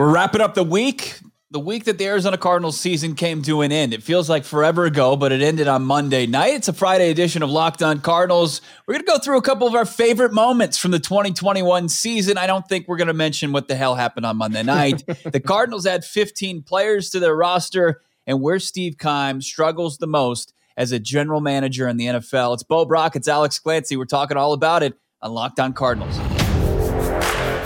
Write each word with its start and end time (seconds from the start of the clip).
We're 0.00 0.14
wrapping 0.14 0.40
up 0.40 0.54
the 0.54 0.64
week. 0.64 1.18
The 1.50 1.60
week 1.60 1.84
that 1.84 1.98
the 1.98 2.06
Arizona 2.06 2.38
Cardinals 2.38 2.80
season 2.80 3.14
came 3.14 3.42
to 3.42 3.60
an 3.60 3.70
end. 3.70 3.92
It 3.92 4.02
feels 4.02 4.30
like 4.30 4.44
forever 4.44 4.86
ago, 4.86 5.14
but 5.14 5.30
it 5.30 5.42
ended 5.42 5.68
on 5.68 5.82
Monday 5.82 6.26
night. 6.26 6.54
It's 6.54 6.68
a 6.68 6.72
Friday 6.72 7.10
edition 7.10 7.42
of 7.42 7.50
Locked 7.50 7.82
On 7.82 8.00
Cardinals. 8.00 8.62
We're 8.86 8.94
going 8.94 9.04
to 9.04 9.12
go 9.12 9.18
through 9.18 9.36
a 9.36 9.42
couple 9.42 9.68
of 9.68 9.74
our 9.74 9.84
favorite 9.84 10.32
moments 10.32 10.78
from 10.78 10.90
the 10.90 11.00
2021 11.00 11.90
season. 11.90 12.38
I 12.38 12.46
don't 12.46 12.66
think 12.66 12.88
we're 12.88 12.96
going 12.96 13.08
to 13.08 13.12
mention 13.12 13.52
what 13.52 13.68
the 13.68 13.74
hell 13.74 13.94
happened 13.94 14.24
on 14.24 14.38
Monday 14.38 14.62
night. 14.62 15.04
the 15.30 15.38
Cardinals 15.38 15.84
had 15.84 16.02
15 16.02 16.62
players 16.62 17.10
to 17.10 17.20
their 17.20 17.36
roster, 17.36 18.00
and 18.26 18.40
where 18.40 18.58
Steve 18.58 18.96
Keim 18.96 19.42
struggles 19.42 19.98
the 19.98 20.06
most 20.06 20.54
as 20.78 20.92
a 20.92 20.98
general 20.98 21.42
manager 21.42 21.86
in 21.86 21.98
the 21.98 22.06
NFL. 22.06 22.54
It's 22.54 22.62
Bo 22.62 22.86
Brock, 22.86 23.16
it's 23.16 23.28
Alex 23.28 23.58
Clancy. 23.58 23.98
We're 23.98 24.06
talking 24.06 24.38
all 24.38 24.54
about 24.54 24.82
it 24.82 24.94
on 25.20 25.32
Locked 25.32 25.60
On 25.60 25.74
Cardinals. 25.74 26.16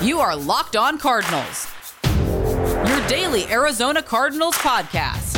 You 0.02 0.18
are 0.18 0.34
Locked 0.34 0.74
On 0.74 0.98
Cardinals 0.98 1.68
your 1.74 1.83
daily 3.08 3.44
Arizona 3.48 4.02
Cardinals 4.02 4.54
podcast. 4.56 5.34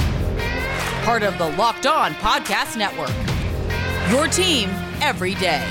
Part 1.05 1.25
of 1.25 1.37
the 1.39 1.49
Locked 1.57 1.87
On 1.87 2.13
Podcast 2.15 2.77
Network. 2.77 3.11
Your 4.11 4.29
team 4.29 4.71
every 5.03 5.35
day. 5.35 5.67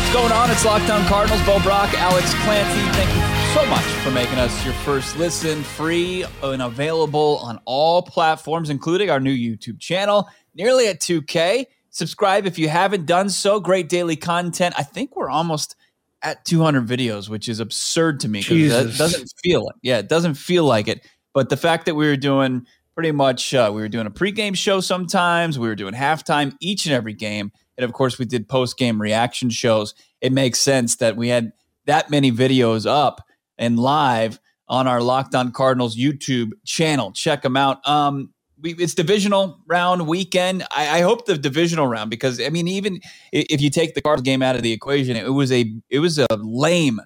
What's 0.00 0.12
going 0.14 0.32
on? 0.32 0.50
It's 0.50 0.64
Locked 0.64 0.88
On 0.88 1.04
Cardinals. 1.06 1.42
Bo 1.42 1.62
Brock, 1.62 1.92
Alex 1.94 2.32
Clancy. 2.44 2.80
Thank 2.92 3.14
you 3.14 3.54
so 3.54 3.66
much 3.66 3.84
for 4.02 4.10
making 4.10 4.38
us 4.38 4.64
your 4.64 4.74
first 4.74 5.18
listen, 5.18 5.62
free 5.62 6.24
and 6.42 6.62
available 6.62 7.40
on 7.42 7.60
all 7.66 8.00
platforms, 8.00 8.70
including 8.70 9.10
our 9.10 9.20
new 9.20 9.34
YouTube 9.34 9.80
channel, 9.80 10.30
nearly 10.54 10.88
at 10.88 11.00
2K. 11.00 11.66
Subscribe 11.90 12.46
if 12.46 12.58
you 12.58 12.70
haven't 12.70 13.04
done 13.04 13.28
so. 13.28 13.60
Great 13.60 13.90
daily 13.90 14.16
content. 14.16 14.74
I 14.78 14.82
think 14.82 15.14
we're 15.14 15.30
almost 15.30 15.76
at 16.24 16.44
200 16.44 16.86
videos, 16.86 17.28
which 17.28 17.48
is 17.48 17.60
absurd 17.60 18.18
to 18.20 18.28
me 18.28 18.40
because 18.40 18.70
that 18.70 18.98
doesn't 18.98 19.32
feel 19.42 19.68
it. 19.68 19.76
Yeah, 19.82 19.98
it 19.98 20.08
doesn't 20.08 20.34
feel 20.34 20.64
like 20.64 20.88
it. 20.88 21.06
But 21.34 21.50
the 21.50 21.56
fact 21.56 21.86
that 21.86 21.94
we 21.94 22.06
were 22.06 22.16
doing 22.16 22.66
pretty 22.94 23.12
much, 23.12 23.54
uh, 23.54 23.70
we 23.72 23.80
were 23.80 23.88
doing 23.88 24.06
a 24.06 24.10
pregame 24.10 24.56
show 24.56 24.80
sometimes, 24.80 25.58
we 25.58 25.68
were 25.68 25.74
doing 25.74 25.94
halftime 25.94 26.56
each 26.60 26.86
and 26.86 26.94
every 26.94 27.12
game, 27.12 27.52
and 27.76 27.84
of 27.84 27.92
course 27.92 28.18
we 28.18 28.24
did 28.24 28.48
post 28.48 28.78
game 28.78 29.00
reaction 29.00 29.50
shows. 29.50 29.94
It 30.20 30.32
makes 30.32 30.60
sense 30.60 30.96
that 30.96 31.16
we 31.16 31.28
had 31.28 31.52
that 31.86 32.10
many 32.10 32.32
videos 32.32 32.86
up 32.86 33.20
and 33.58 33.78
live 33.78 34.40
on 34.68 34.86
our 34.86 35.02
Locked 35.02 35.34
On 35.34 35.52
Cardinals 35.52 35.96
YouTube 35.96 36.52
channel. 36.64 37.12
Check 37.12 37.42
them 37.42 37.56
out. 37.56 37.86
Um, 37.86 38.33
we, 38.64 38.74
it's 38.74 38.94
divisional 38.94 39.60
round 39.66 40.08
weekend. 40.08 40.64
I, 40.74 40.98
I, 40.98 41.00
hope 41.02 41.26
the 41.26 41.36
divisional 41.36 41.86
round 41.86 42.10
because 42.10 42.40
I 42.40 42.48
mean, 42.48 42.66
even 42.66 43.00
if 43.30 43.60
you 43.60 43.68
take 43.68 43.94
the 43.94 44.00
Cardinals 44.00 44.24
game 44.24 44.42
out 44.42 44.56
of 44.56 44.62
the 44.62 44.72
equation, 44.72 45.16
it 45.16 45.28
was 45.28 45.52
a 45.52 45.70
it 45.90 45.98
was 45.98 46.18
a 46.18 46.26
lame 46.30 47.00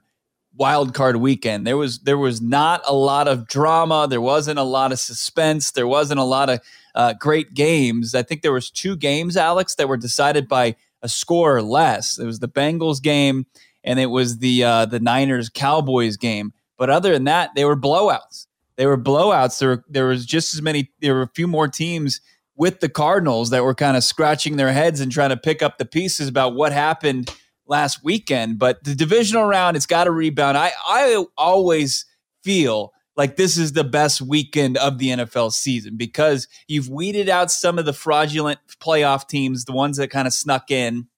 wild 0.57 0.95
card 0.95 1.17
weekend. 1.17 1.67
There 1.67 1.77
was 1.77 1.99
there 1.99 2.17
was 2.17 2.41
not 2.41 2.81
a 2.87 2.95
lot 2.95 3.27
of 3.27 3.49
drama. 3.49 4.07
There 4.09 4.21
wasn't 4.21 4.61
a 4.61 4.63
lot 4.63 4.93
of 4.93 5.01
suspense. 5.01 5.73
There 5.73 5.89
wasn't 5.89 6.21
a 6.21 6.25
lot 6.25 6.49
of 6.49 6.61
uh, 6.95 7.15
great 7.15 7.55
games. 7.55 8.15
I 8.15 8.23
think 8.23 8.43
there 8.43 8.53
was 8.53 8.71
two 8.71 8.97
games, 8.97 9.37
Alex, 9.37 9.75
that 9.75 9.89
were 9.89 9.97
decided 9.97 10.49
by 10.49 10.77
a 11.03 11.09
score 11.09 11.57
or 11.57 11.63
less. 11.63 12.19
It 12.19 12.25
was 12.25 12.39
the 12.39 12.49
Bengals 12.49 13.03
game 13.03 13.47
and 13.83 13.99
it 13.99 14.07
was 14.07 14.39
the 14.39 14.63
uh, 14.63 14.87
the 14.87 15.01
Niners 15.01 15.49
Cowboys 15.49 16.17
game. 16.17 16.53
But 16.77 16.91
other 16.91 17.13
than 17.13 17.25
that, 17.25 17.51
they 17.57 17.65
were 17.65 17.77
blowouts. 17.77 18.48
They 18.79 18.87
were 18.87 18.97
blowouts. 18.97 19.59
There, 19.59 19.85
there 19.89 20.07
was 20.07 20.25
just 20.25 20.55
as 20.55 20.63
many. 20.63 20.93
There 21.01 21.15
were 21.15 21.23
a 21.23 21.31
few 21.35 21.49
more 21.49 21.69
teams 21.69 22.21
with 22.55 22.79
the 22.81 22.89
Cardinals 22.89 23.51
that 23.51 23.65
were 23.65 23.75
kind 23.75 23.97
of 23.97 24.05
scratching 24.05 24.57
their 24.57 24.73
heads 24.73 25.01
and 25.01 25.13
trying 25.13 25.31
to 25.31 25.37
pick 25.37 25.63
up 25.63 25.79
the 25.79 25.85
pieces 25.85 26.29
about 26.29 26.55
what 26.55 26.73
happened 26.73 27.35
last 27.67 28.05
weekend. 28.05 28.59
But 28.59 28.83
the 28.85 28.95
divisional 28.95 29.45
round, 29.45 29.77
it's 29.77 29.85
got 29.85 30.05
to 30.05 30.13
rebound. 30.13 30.57
I, 30.57 30.73
I 30.87 31.25
always 31.37 32.07
feel 32.45 32.93
like 33.17 33.35
this 33.35 33.59
is 33.59 33.73
the 33.73 33.83
best 33.83 34.23
weekend 34.23 34.77
of 34.77 34.99
the 34.99 35.09
NFL 35.09 35.53
season 35.53 35.97
because 35.97 36.47
you've 36.69 36.89
weeded 36.89 37.29
out 37.29 37.51
some 37.51 37.81
of 37.81 37.85
the 37.85 37.93
fraudulent 37.93 38.61
playoff 38.81 39.27
teams, 39.27 39.65
the 39.65 39.73
ones 39.73 39.97
that 39.97 40.09
kind 40.09 40.29
of 40.29 40.33
snuck 40.33 40.71
in, 40.71 41.09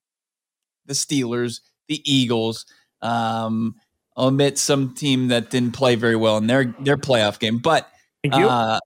the 0.86 0.94
Steelers, 0.94 1.60
the 1.88 2.00
Eagles. 2.10 2.64
Um, 3.02 3.74
omit 4.16 4.58
some 4.58 4.94
team 4.94 5.28
that 5.28 5.50
didn't 5.50 5.72
play 5.72 5.94
very 5.94 6.16
well 6.16 6.36
in 6.36 6.46
their 6.46 6.74
their 6.80 6.96
playoff 6.96 7.38
game. 7.38 7.58
But. 7.58 7.88
Uh, 8.30 8.78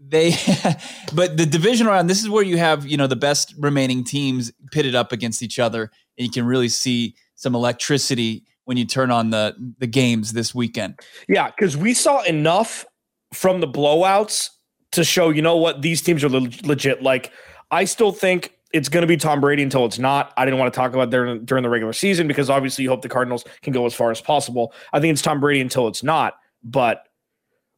they, 0.00 0.30
but 1.14 1.36
the 1.36 1.44
division 1.44 1.86
round. 1.86 2.08
This 2.08 2.22
is 2.22 2.28
where 2.28 2.44
you 2.44 2.56
have 2.56 2.86
you 2.86 2.96
know 2.96 3.06
the 3.06 3.16
best 3.16 3.54
remaining 3.58 4.04
teams 4.04 4.52
pitted 4.72 4.94
up 4.94 5.12
against 5.12 5.42
each 5.42 5.58
other, 5.58 5.90
and 6.16 6.26
you 6.26 6.30
can 6.30 6.46
really 6.46 6.68
see 6.68 7.16
some 7.34 7.54
electricity 7.54 8.44
when 8.64 8.76
you 8.76 8.84
turn 8.84 9.10
on 9.10 9.30
the 9.30 9.54
the 9.78 9.86
games 9.86 10.32
this 10.32 10.54
weekend. 10.54 11.00
Yeah, 11.28 11.50
because 11.50 11.76
we 11.76 11.94
saw 11.94 12.22
enough 12.22 12.86
from 13.32 13.60
the 13.60 13.68
blowouts 13.68 14.50
to 14.92 15.04
show 15.04 15.30
you 15.30 15.42
know 15.42 15.56
what 15.56 15.82
these 15.82 16.00
teams 16.00 16.22
are 16.22 16.28
le- 16.28 16.50
legit. 16.62 17.02
Like 17.02 17.32
I 17.70 17.84
still 17.84 18.12
think 18.12 18.52
it's 18.72 18.88
going 18.88 19.02
to 19.02 19.06
be 19.06 19.16
Tom 19.16 19.40
Brady 19.40 19.62
until 19.62 19.84
it's 19.86 19.98
not. 19.98 20.32
I 20.36 20.44
didn't 20.44 20.58
want 20.58 20.72
to 20.72 20.76
talk 20.76 20.92
about 20.92 21.10
during 21.10 21.44
during 21.44 21.62
the 21.62 21.70
regular 21.70 21.92
season 21.92 22.28
because 22.28 22.50
obviously 22.50 22.84
you 22.84 22.90
hope 22.90 23.02
the 23.02 23.08
Cardinals 23.08 23.44
can 23.62 23.72
go 23.72 23.86
as 23.86 23.94
far 23.94 24.10
as 24.10 24.20
possible. 24.20 24.72
I 24.92 25.00
think 25.00 25.12
it's 25.12 25.22
Tom 25.22 25.40
Brady 25.40 25.60
until 25.60 25.88
it's 25.88 26.02
not. 26.02 26.34
But 26.62 27.04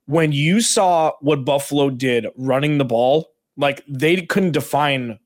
when 0.06 0.33
you 0.33 0.61
saw 0.61 1.12
what 1.21 1.45
Buffalo 1.45 1.91
did 1.91 2.27
running 2.37 2.78
the 2.78 2.84
ball, 2.84 3.31
like 3.56 3.84
they 3.89 4.23
couldn't 4.23 4.53
define 4.53 5.19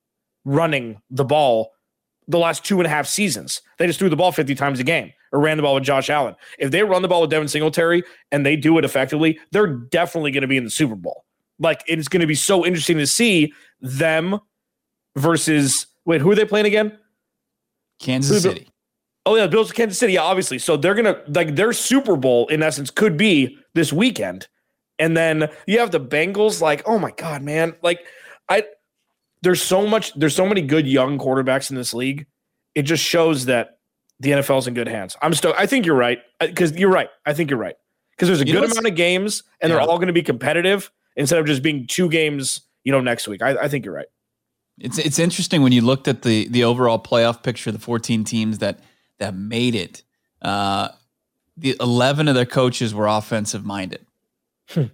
running 0.44 1.00
the 1.10 1.24
ball 1.24 1.72
the 2.28 2.38
last 2.38 2.64
two 2.64 2.78
and 2.78 2.86
a 2.86 2.90
half 2.90 3.06
seasons. 3.06 3.60
They 3.78 3.86
just 3.86 3.98
threw 3.98 4.08
the 4.08 4.16
ball 4.16 4.32
50 4.32 4.54
times 4.54 4.80
a 4.80 4.84
game 4.84 5.12
or 5.32 5.40
ran 5.40 5.56
the 5.56 5.62
ball 5.62 5.74
with 5.74 5.84
Josh 5.84 6.08
Allen. 6.10 6.34
If 6.58 6.70
they 6.70 6.82
run 6.82 7.02
the 7.02 7.08
ball 7.08 7.22
with 7.22 7.30
Devin 7.30 7.48
Singletary 7.48 8.02
and 8.32 8.44
they 8.44 8.56
do 8.56 8.78
it 8.78 8.84
effectively, 8.84 9.38
they're 9.52 9.66
definitely 9.66 10.30
going 10.30 10.42
to 10.42 10.48
be 10.48 10.56
in 10.56 10.64
the 10.64 10.70
Super 10.70 10.94
Bowl. 10.94 11.24
Like 11.58 11.82
it's 11.86 12.08
going 12.08 12.22
to 12.22 12.26
be 12.26 12.34
so 12.34 12.64
interesting 12.64 12.98
to 12.98 13.06
see 13.06 13.52
them 13.80 14.40
versus 15.16 15.86
wait, 16.04 16.20
who 16.20 16.30
are 16.30 16.34
they 16.34 16.44
playing 16.44 16.66
again? 16.66 16.98
Kansas 18.00 18.42
City. 18.42 18.68
Oh 19.26 19.36
yeah, 19.36 19.46
Bills 19.46 19.72
Kansas 19.72 19.98
City. 19.98 20.14
Yeah, 20.14 20.22
obviously. 20.22 20.58
So 20.58 20.76
they're 20.76 20.94
gonna 20.94 21.22
like 21.28 21.56
their 21.56 21.72
Super 21.72 22.16
Bowl 22.16 22.46
in 22.48 22.62
essence 22.62 22.90
could 22.90 23.16
be 23.16 23.56
this 23.74 23.92
weekend, 23.92 24.48
and 24.98 25.16
then 25.16 25.48
you 25.66 25.78
have 25.78 25.90
the 25.90 26.00
Bengals. 26.00 26.60
Like, 26.60 26.82
oh 26.86 26.98
my 26.98 27.10
god, 27.12 27.42
man! 27.42 27.74
Like, 27.82 28.00
I 28.48 28.64
there's 29.42 29.62
so 29.62 29.86
much. 29.86 30.12
There's 30.14 30.34
so 30.34 30.46
many 30.46 30.60
good 30.60 30.86
young 30.86 31.18
quarterbacks 31.18 31.70
in 31.70 31.76
this 31.76 31.94
league. 31.94 32.26
It 32.74 32.82
just 32.82 33.02
shows 33.02 33.46
that 33.46 33.78
the 34.20 34.30
NFL's 34.30 34.66
in 34.66 34.74
good 34.74 34.88
hands. 34.88 35.16
I'm 35.22 35.32
still. 35.32 35.54
I 35.56 35.66
think 35.66 35.86
you're 35.86 35.96
right 35.96 36.18
uh, 36.40 36.48
because 36.48 36.72
you're 36.76 36.90
right. 36.90 37.08
I 37.24 37.32
think 37.32 37.50
you're 37.50 37.58
right 37.58 37.76
because 38.16 38.28
there's 38.28 38.42
a 38.42 38.46
you 38.46 38.52
good 38.52 38.64
amount 38.64 38.86
of 38.86 38.94
games 38.94 39.42
and 39.60 39.70
yeah. 39.70 39.76
they're 39.76 39.88
all 39.88 39.96
going 39.96 40.08
to 40.08 40.12
be 40.12 40.22
competitive 40.22 40.90
instead 41.16 41.38
of 41.38 41.46
just 41.46 41.62
being 41.62 41.86
two 41.86 42.08
games. 42.08 42.60
You 42.84 42.92
know, 42.92 43.00
next 43.00 43.26
week. 43.26 43.40
I, 43.40 43.56
I 43.56 43.68
think 43.68 43.86
you're 43.86 43.94
right. 43.94 44.08
It's 44.78 44.98
it's 44.98 45.18
interesting 45.18 45.62
when 45.62 45.72
you 45.72 45.82
looked 45.82 46.08
at 46.08 46.22
the 46.22 46.48
the 46.48 46.64
overall 46.64 46.98
playoff 46.98 47.42
picture, 47.42 47.70
the 47.70 47.78
14 47.78 48.24
teams 48.24 48.58
that 48.58 48.80
that 49.18 49.34
made 49.34 49.74
it. 49.74 50.02
Uh, 50.42 50.88
the 51.56 51.76
11 51.80 52.28
of 52.28 52.34
their 52.34 52.46
coaches 52.46 52.94
were 52.94 53.06
offensive 53.06 53.64
minded. 53.64 54.04
Hmm. 54.68 54.84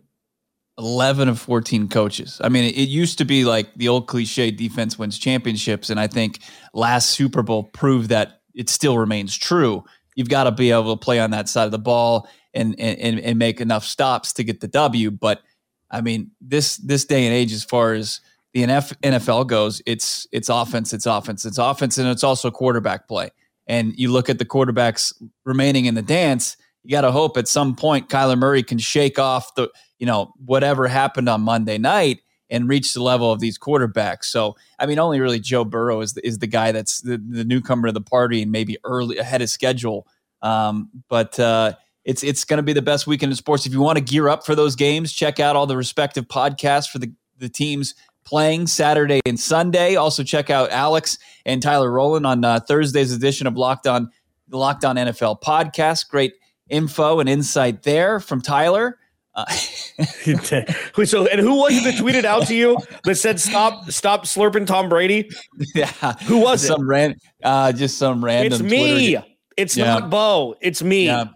11 0.79 1.29
of 1.29 1.39
14 1.39 1.89
coaches. 1.89 2.41
I 2.43 2.49
mean, 2.49 2.65
it, 2.65 2.77
it 2.77 2.89
used 2.89 3.19
to 3.19 3.25
be 3.25 3.45
like 3.45 3.75
the 3.75 3.89
old 3.89 4.07
cliche 4.07 4.51
defense 4.51 4.99
wins 4.99 5.19
championships. 5.19 5.91
And 5.91 6.01
I 6.01 6.07
think 6.07 6.41
last 6.73 7.11
Super 7.11 7.43
Bowl 7.43 7.65
proved 7.65 8.09
that 8.09 8.41
it 8.55 8.71
still 8.71 8.99
remains 8.99 9.37
true. 9.37 9.85
You've 10.17 10.29
got 10.29 10.45
to 10.45 10.53
be 10.53 10.71
able 10.71 10.97
to 10.97 11.03
play 11.03 11.21
on 11.21 11.31
that 11.33 11.49
side 11.49 11.67
of 11.67 11.71
the 11.71 11.79
ball 11.79 12.29
and, 12.55 12.79
and, 12.81 13.21
and 13.21 13.39
make 13.39 13.61
enough 13.61 13.85
stops 13.85 14.33
to 14.35 14.45
get 14.45 14.61
the 14.61 14.69
W. 14.69 15.11
But 15.11 15.43
I 15.91 16.01
mean, 16.01 16.31
this, 16.41 16.79
this 16.79 17.05
day 17.05 17.27
and 17.27 17.35
age, 17.35 17.53
as 17.53 17.65
far 17.65 17.93
as 17.93 18.21
the 18.53 18.65
NFL 18.65 19.47
goes, 19.47 19.81
it's 19.87 20.27
it's 20.33 20.49
offense, 20.49 20.93
it's 20.93 21.07
offense, 21.07 21.45
it's 21.45 21.59
offense, 21.59 21.99
and 21.99 22.09
it's 22.09 22.25
also 22.25 22.51
quarterback 22.51 23.07
play. 23.07 23.31
And 23.67 23.97
you 23.97 24.11
look 24.11 24.29
at 24.29 24.39
the 24.39 24.45
quarterbacks 24.45 25.13
remaining 25.45 25.87
in 25.87 25.95
the 25.95 26.03
dance. 26.03 26.57
You 26.83 26.91
got 26.91 27.03
to 27.03 27.13
hope 27.13 27.37
at 27.37 27.47
some 27.47 27.77
point 27.77 28.09
Kyler 28.09 28.39
Murray 28.39 28.63
can 28.63 28.79
shake 28.79 29.19
off 29.19 29.55
the 29.55 29.69
you 29.99 30.07
know 30.07 30.33
whatever 30.45 30.89
happened 30.89 31.29
on 31.29 31.43
Monday 31.43 31.79
night 31.79 32.21
and 32.49 32.69
reach 32.69 32.93
the 32.93 33.03
level 33.03 33.31
of 33.31 33.39
these 33.39 33.57
quarterbacks. 33.57 34.25
So 34.25 34.57
I 34.81 34.87
mean, 34.87 34.99
only 34.99 35.21
really 35.21 35.39
Joe 35.39 35.65
Burrow 35.65 36.01
is 36.01 36.15
the, 36.15 36.27
is 36.27 36.39
the 36.39 36.49
guy 36.49 36.73
that's 36.73 37.03
the, 37.03 37.19
the 37.19 37.45
newcomer 37.45 37.89
to 37.89 37.93
the 37.93 38.01
party 38.01 38.43
and 38.43 38.51
maybe 38.51 38.79
early 38.83 39.19
ahead 39.19 39.43
of 39.43 39.51
schedule. 39.51 40.09
Um, 40.43 40.91
but 41.09 41.39
uh, 41.39 41.75
it's 42.05 42.25
it's 42.25 42.45
going 42.45 42.57
to 42.57 42.65
be 42.65 42.73
the 42.73 42.83
best 42.83 43.07
weekend 43.07 43.31
in 43.31 43.37
sports. 43.37 43.67
If 43.67 43.73
you 43.73 43.81
want 43.81 43.99
to 43.99 44.05
gear 44.05 44.29
up 44.29 44.45
for 44.45 44.57
those 44.57 44.75
games, 44.75 45.13
check 45.13 45.39
out 45.39 45.55
all 45.55 45.67
the 45.67 45.77
respective 45.77 46.27
podcasts 46.27 46.89
for 46.89 46.99
the 46.99 47.13
the 47.39 47.49
teams 47.49 47.95
playing 48.31 48.69
Saturday 48.69 49.21
and 49.27 49.39
Sunday. 49.39 49.97
Also, 49.97 50.23
check 50.23 50.51
out 50.51 50.71
Alex 50.71 51.19
and 51.45 51.61
Tyler 51.61 51.91
Rowland 51.91 52.25
on 52.25 52.45
uh, 52.45 52.61
Thursday's 52.61 53.13
edition 53.13 53.49
of 53.49 53.57
Locked 53.57 53.89
On, 53.89 54.09
the 54.49 54.57
Locked 54.57 54.85
On 54.85 54.95
NFL 54.95 55.43
podcast. 55.43 56.09
Great 56.09 56.35
info 56.69 57.19
and 57.19 57.29
insight 57.29 57.83
there 57.83 58.21
from 58.21 58.41
Tyler. 58.41 58.99
Uh, 59.35 59.45
so, 61.05 61.27
and 61.27 61.41
who 61.41 61.57
was 61.57 61.77
it 61.77 61.85
that 61.85 61.95
tweeted 61.95 62.25
out 62.25 62.47
to 62.47 62.55
you 62.55 62.79
that 63.05 63.17
said 63.17 63.41
"Stop, 63.41 63.91
stop 63.91 64.25
slurping 64.25 64.67
Tom 64.67 64.89
Brady"? 64.89 65.29
Yeah, 65.75 65.87
who 66.25 66.39
was 66.39 66.65
some 66.65 66.83
it? 66.83 66.87
Ran, 66.87 67.17
uh, 67.43 67.73
just 67.73 67.99
some 67.99 68.25
random. 68.25 68.53
It's 68.53 68.63
me. 68.63 69.13
Twitter. 69.13 69.27
It's 69.57 69.77
yeah. 69.77 69.85
not 69.85 70.11
Bo. 70.11 70.57
It's 70.61 70.83
me. 70.83 71.07
Yeah. 71.07 71.27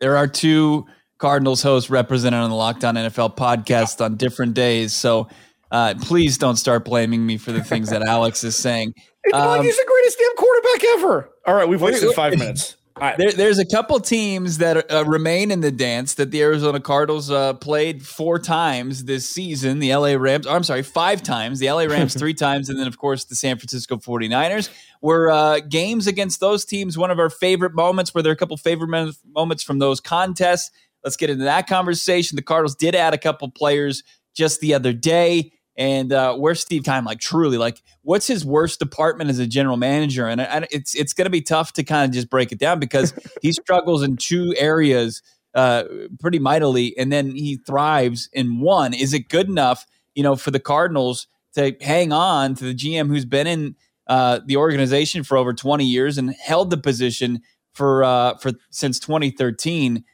There 0.00 0.16
are 0.18 0.26
two 0.26 0.86
Cardinals 1.18 1.62
hosts 1.62 1.88
represented 1.88 2.40
on 2.40 2.50
the 2.50 2.56
Locked 2.56 2.84
On 2.84 2.94
NFL 2.94 3.36
podcast 3.36 4.04
on 4.04 4.16
different 4.16 4.54
days. 4.54 4.94
So 4.94 5.28
uh, 5.72 5.94
please 6.02 6.38
don't 6.38 6.56
start 6.56 6.84
blaming 6.84 7.26
me 7.26 7.38
for 7.38 7.50
the 7.50 7.64
things 7.64 7.90
that 7.90 8.02
Alex 8.02 8.44
is 8.44 8.56
saying. 8.56 8.94
It's 9.24 9.36
um, 9.36 9.46
like 9.46 9.62
he's 9.62 9.76
the 9.76 9.86
greatest 9.86 10.18
damn 10.18 10.34
quarterback 10.34 10.84
ever. 10.94 11.30
All 11.46 11.54
right, 11.54 11.68
we've 11.68 11.80
wasted 11.80 12.12
five 12.12 12.36
minutes. 12.36 12.76
Right. 13.00 13.16
There, 13.18 13.32
there's 13.32 13.58
a 13.60 13.64
couple 13.64 13.98
teams 14.00 14.58
that 14.58 14.92
uh, 14.92 15.04
remain 15.04 15.50
in 15.50 15.60
the 15.60 15.70
dance 15.70 16.14
that 16.14 16.32
the 16.32 16.42
Arizona 16.42 16.80
Cardinals 16.80 17.30
uh, 17.30 17.54
played 17.54 18.04
four 18.04 18.40
times 18.40 19.04
this 19.04 19.28
season. 19.28 19.78
The 19.78 19.94
LA 19.94 20.14
Rams, 20.14 20.46
oh, 20.46 20.54
I'm 20.54 20.64
sorry, 20.64 20.82
five 20.82 21.22
times. 21.22 21.60
The 21.60 21.70
LA 21.70 21.82
Rams 21.88 22.14
three 22.14 22.34
times. 22.34 22.68
And 22.68 22.78
then, 22.78 22.88
of 22.88 22.98
course, 22.98 23.24
the 23.24 23.36
San 23.36 23.58
Francisco 23.58 23.96
49ers 23.96 24.70
were 25.00 25.30
uh, 25.30 25.60
games 25.60 26.08
against 26.08 26.40
those 26.40 26.64
teams. 26.64 26.98
One 26.98 27.12
of 27.12 27.20
our 27.20 27.30
favorite 27.30 27.74
moments. 27.74 28.12
where 28.12 28.22
there 28.22 28.30
are 28.30 28.34
a 28.34 28.36
couple 28.36 28.56
favorite 28.56 29.14
moments 29.24 29.62
from 29.62 29.78
those 29.78 30.00
contests? 30.00 30.72
Let's 31.04 31.16
get 31.16 31.30
into 31.30 31.44
that 31.44 31.68
conversation. 31.68 32.36
The 32.36 32.42
Cardinals 32.42 32.74
did 32.74 32.94
add 32.96 33.14
a 33.14 33.18
couple 33.18 33.50
players 33.50 34.02
just 34.34 34.60
the 34.60 34.74
other 34.74 34.92
day. 34.92 35.52
And 35.76 36.12
uh, 36.12 36.34
where's 36.36 36.60
Steve 36.60 36.84
Keim? 36.84 37.04
Like, 37.04 37.20
truly, 37.20 37.56
like, 37.56 37.82
what's 38.02 38.26
his 38.26 38.44
worst 38.44 38.78
department 38.78 39.30
as 39.30 39.38
a 39.38 39.46
general 39.46 39.76
manager? 39.76 40.28
And, 40.28 40.40
and 40.40 40.66
it's 40.70 40.94
it's 40.94 41.14
going 41.14 41.26
to 41.26 41.30
be 41.30 41.40
tough 41.40 41.72
to 41.74 41.82
kind 41.82 42.04
of 42.04 42.14
just 42.14 42.28
break 42.28 42.52
it 42.52 42.58
down 42.58 42.78
because 42.78 43.14
he 43.42 43.52
struggles 43.52 44.02
in 44.02 44.16
two 44.16 44.54
areas 44.58 45.22
uh, 45.54 45.84
pretty 46.20 46.38
mightily, 46.38 46.96
and 46.98 47.12
then 47.12 47.34
he 47.34 47.58
thrives 47.66 48.28
in 48.32 48.60
one. 48.60 48.92
Is 48.94 49.12
it 49.14 49.28
good 49.28 49.48
enough, 49.48 49.86
you 50.14 50.22
know, 50.22 50.36
for 50.36 50.50
the 50.50 50.60
Cardinals 50.60 51.26
to 51.54 51.74
hang 51.80 52.12
on 52.12 52.54
to 52.56 52.64
the 52.64 52.74
GM 52.74 53.08
who's 53.08 53.24
been 53.24 53.46
in 53.46 53.76
uh, 54.06 54.40
the 54.44 54.56
organization 54.56 55.22
for 55.22 55.36
over 55.36 55.52
20 55.52 55.84
years 55.84 56.18
and 56.18 56.34
held 56.34 56.70
the 56.70 56.76
position 56.76 57.40
for 57.72 58.04
uh, 58.04 58.36
for 58.36 58.52
since 58.70 58.98
2013? 58.98 60.04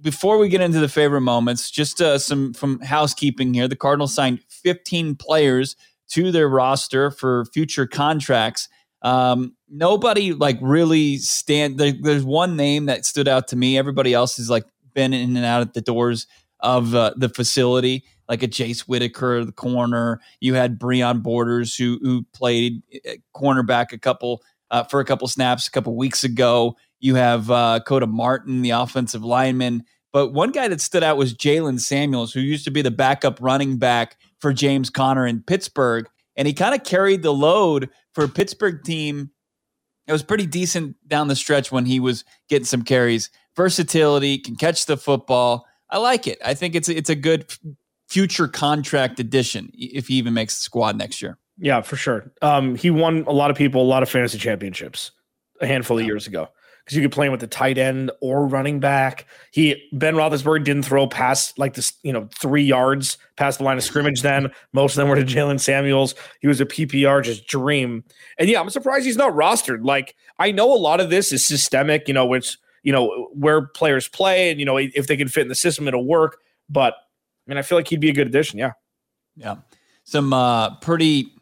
Before 0.00 0.38
we 0.38 0.48
get 0.48 0.60
into 0.60 0.80
the 0.80 0.88
favorite 0.88 1.20
moments, 1.22 1.70
just 1.70 2.00
uh, 2.00 2.18
some 2.18 2.52
from 2.54 2.80
housekeeping 2.80 3.54
here. 3.54 3.68
The 3.68 3.76
Cardinals 3.76 4.14
signed 4.14 4.40
15 4.48 5.16
players 5.16 5.76
to 6.10 6.32
their 6.32 6.48
roster 6.48 7.10
for 7.10 7.44
future 7.46 7.86
contracts. 7.86 8.68
Um, 9.02 9.56
nobody 9.68 10.32
like 10.32 10.58
really 10.60 11.18
stand. 11.18 11.78
There, 11.78 11.92
there's 12.00 12.24
one 12.24 12.56
name 12.56 12.86
that 12.86 13.04
stood 13.04 13.28
out 13.28 13.48
to 13.48 13.56
me. 13.56 13.78
Everybody 13.78 14.12
else 14.12 14.36
has 14.36 14.50
like 14.50 14.64
been 14.94 15.12
in 15.12 15.36
and 15.36 15.46
out 15.46 15.62
at 15.62 15.74
the 15.74 15.80
doors 15.80 16.26
of 16.60 16.94
uh, 16.94 17.14
the 17.16 17.28
facility, 17.28 18.04
like 18.28 18.42
a 18.42 18.48
Jace 18.48 18.80
Whitaker, 18.80 19.44
the 19.44 19.52
corner. 19.52 20.20
You 20.40 20.54
had 20.54 20.78
Breon 20.78 21.22
Borders 21.22 21.76
who 21.76 21.98
who 22.02 22.24
played 22.32 22.82
uh, 23.08 23.12
cornerback 23.34 23.92
a 23.92 23.98
couple 23.98 24.42
uh, 24.70 24.84
for 24.84 25.00
a 25.00 25.04
couple 25.04 25.26
snaps 25.28 25.68
a 25.68 25.70
couple 25.70 25.96
weeks 25.96 26.24
ago. 26.24 26.76
You 27.00 27.14
have 27.16 27.50
uh, 27.50 27.80
Koda 27.86 28.06
Martin, 28.06 28.62
the 28.62 28.70
offensive 28.70 29.24
lineman. 29.24 29.84
But 30.12 30.32
one 30.32 30.50
guy 30.50 30.68
that 30.68 30.80
stood 30.80 31.02
out 31.02 31.16
was 31.16 31.34
Jaylen 31.34 31.80
Samuels, 31.80 32.32
who 32.32 32.40
used 32.40 32.64
to 32.64 32.70
be 32.70 32.82
the 32.82 32.90
backup 32.90 33.38
running 33.40 33.78
back 33.78 34.18
for 34.40 34.52
James 34.52 34.90
Conner 34.90 35.26
in 35.26 35.42
Pittsburgh. 35.42 36.08
And 36.36 36.46
he 36.48 36.54
kind 36.54 36.74
of 36.74 36.84
carried 36.84 37.22
the 37.22 37.32
load 37.32 37.90
for 38.14 38.24
a 38.24 38.28
Pittsburgh 38.28 38.82
team. 38.82 39.30
It 40.06 40.12
was 40.12 40.22
pretty 40.22 40.46
decent 40.46 40.96
down 41.06 41.28
the 41.28 41.36
stretch 41.36 41.70
when 41.70 41.86
he 41.86 42.00
was 42.00 42.24
getting 42.48 42.64
some 42.64 42.82
carries. 42.82 43.30
Versatility, 43.56 44.38
can 44.38 44.56
catch 44.56 44.86
the 44.86 44.96
football. 44.96 45.66
I 45.90 45.98
like 45.98 46.26
it. 46.26 46.38
I 46.44 46.54
think 46.54 46.74
it's 46.74 46.88
it's 46.88 47.10
a 47.10 47.14
good 47.14 47.52
future 48.08 48.48
contract 48.48 49.20
addition 49.20 49.70
if 49.74 50.08
he 50.08 50.14
even 50.14 50.34
makes 50.34 50.56
the 50.56 50.62
squad 50.62 50.96
next 50.96 51.20
year. 51.20 51.38
Yeah, 51.60 51.82
for 51.82 51.96
sure. 51.96 52.32
Um, 52.40 52.74
he 52.74 52.90
won 52.90 53.24
a 53.26 53.32
lot 53.32 53.50
of 53.50 53.56
people 53.56 53.82
a 53.82 53.84
lot 53.84 54.02
of 54.02 54.08
fantasy 54.08 54.38
championships 54.38 55.12
a 55.60 55.66
handful 55.66 55.98
of 55.98 56.06
years 56.06 56.26
ago 56.26 56.48
because 56.84 56.96
you 56.96 57.02
could 57.02 57.12
play 57.12 57.26
him 57.26 57.32
with 57.32 57.40
the 57.40 57.46
tight 57.46 57.76
end 57.76 58.10
or 58.22 58.46
running 58.46 58.80
back. 58.80 59.26
He 59.52 59.88
Ben 59.92 60.14
Roethlisberger 60.14 60.64
didn't 60.64 60.84
throw 60.84 61.06
past 61.06 61.58
like 61.58 61.74
this, 61.74 61.92
you 62.02 62.14
know, 62.14 62.30
three 62.34 62.62
yards 62.62 63.18
past 63.36 63.58
the 63.58 63.64
line 63.64 63.76
of 63.76 63.84
scrimmage. 63.84 64.22
Then 64.22 64.50
most 64.72 64.92
of 64.92 64.96
them 64.96 65.08
were 65.08 65.16
to 65.16 65.24
Jaylen 65.24 65.60
Samuels. 65.60 66.14
He 66.40 66.48
was 66.48 66.62
a 66.62 66.66
PPR 66.66 67.22
just 67.22 67.46
dream. 67.46 68.04
And 68.38 68.48
yeah, 68.48 68.58
I'm 68.58 68.70
surprised 68.70 69.04
he's 69.04 69.18
not 69.18 69.34
rostered. 69.34 69.84
Like 69.84 70.16
I 70.38 70.52
know 70.52 70.72
a 70.72 70.80
lot 70.80 70.98
of 70.98 71.10
this 71.10 71.30
is 71.30 71.44
systemic, 71.44 72.08
you 72.08 72.14
know, 72.14 72.24
which 72.24 72.56
you 72.82 72.92
know 72.92 73.28
where 73.34 73.66
players 73.66 74.08
play 74.08 74.50
and 74.50 74.58
you 74.58 74.64
know 74.64 74.78
if 74.78 75.06
they 75.06 75.16
can 75.18 75.28
fit 75.28 75.42
in 75.42 75.48
the 75.48 75.54
system, 75.54 75.86
it'll 75.86 76.06
work. 76.06 76.38
But 76.70 76.94
I 76.94 77.50
mean, 77.50 77.58
I 77.58 77.62
feel 77.62 77.76
like 77.76 77.88
he'd 77.88 78.00
be 78.00 78.08
a 78.08 78.14
good 78.14 78.28
addition. 78.28 78.58
Yeah, 78.58 78.72
yeah. 79.36 79.56
Some 80.04 80.32
uh, 80.32 80.76
pretty 80.76 81.34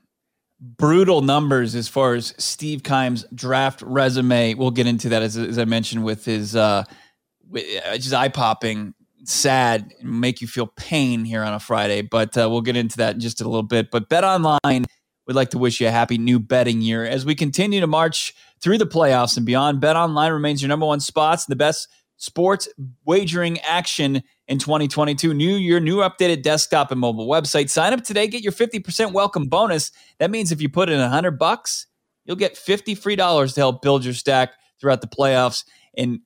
brutal 0.61 1.23
numbers 1.23 1.75
as 1.75 1.89
far 1.89 2.15
as 2.15 2.35
Steve 2.39 2.83
Keim's 2.83 3.25
draft 3.35 3.83
resume. 3.83 4.55
We'll 4.55 4.71
get 4.71 4.87
into 4.87 5.09
that 5.11 5.23
as, 5.23 5.37
as 5.37 5.59
I 5.59 5.65
mentioned 5.65 6.05
with 6.05 6.25
his 6.25 6.57
uh, 6.57 6.85
uh 7.55 7.99
just 7.99 8.15
eye 8.15 8.29
popping, 8.29 8.95
sad, 9.25 9.95
make 10.03 10.41
you 10.41 10.49
feel 10.49 10.67
pain 10.67 11.25
here 11.25 11.43
on 11.43 11.55
a 11.55 11.61
Friday. 11.61 12.03
But 12.03 12.37
uh, 12.37 12.49
we'll 12.51 12.63
get 12.63 12.77
into 12.77 12.97
that 12.99 13.15
in 13.15 13.21
just 13.21 13.41
a 13.41 13.45
little 13.45 13.63
bit. 13.63 13.91
But 13.91 14.09
Bet 14.09 14.25
Online 14.25 14.85
we'd 15.29 15.35
like 15.35 15.51
to 15.51 15.59
wish 15.59 15.81
you 15.81 15.87
a 15.87 15.91
happy 15.91 16.19
new 16.19 16.41
betting 16.41 16.81
year 16.81 17.05
as 17.05 17.25
we 17.25 17.35
continue 17.35 17.81
to 17.81 17.87
march 17.87 18.35
through 18.61 18.79
the 18.79 18.87
playoffs 18.87 19.37
and 19.37 19.47
beyond. 19.47 19.81
Bet 19.81 19.95
Online 19.95 20.33
remains 20.33 20.63
your 20.63 20.71
number 20.71 20.87
one 20.87 21.01
spots 21.01 21.45
and 21.45 21.53
the 21.53 21.57
best 21.57 21.87
sports 22.17 22.67
wagering 23.05 23.61
action 23.61 24.23
in 24.49 24.59
2022. 24.59 25.33
New 25.35 25.56
year, 25.56 25.79
new 25.79 25.99
updated 25.99 26.43
desktop 26.43 26.91
and 26.91 27.00
mobile 27.00 27.29
website. 27.29 27.71
Sign 27.71 27.93
up 27.93 28.03
today, 28.03 28.27
get 28.27 28.43
your 28.43 28.53
50% 28.53 29.12
welcome 29.12 29.47
bonus. 29.47 29.93
That 30.19 30.31
means 30.31 30.50
if 30.50 30.61
you 30.61 30.69
put 30.69 30.89
in 30.89 30.99
100 30.99 31.39
bucks, 31.39 31.87
you'll 32.25 32.37
get 32.37 32.56
50 32.56 32.95
free 32.95 33.17
dollars 33.17 33.55
to 33.55 33.61
help 33.61 33.83
build 33.83 34.05
your 34.05 34.15
stack 34.15 34.55
throughout 34.81 35.00
the 35.00 35.06
playoffs 35.06 35.65
and 35.97 36.21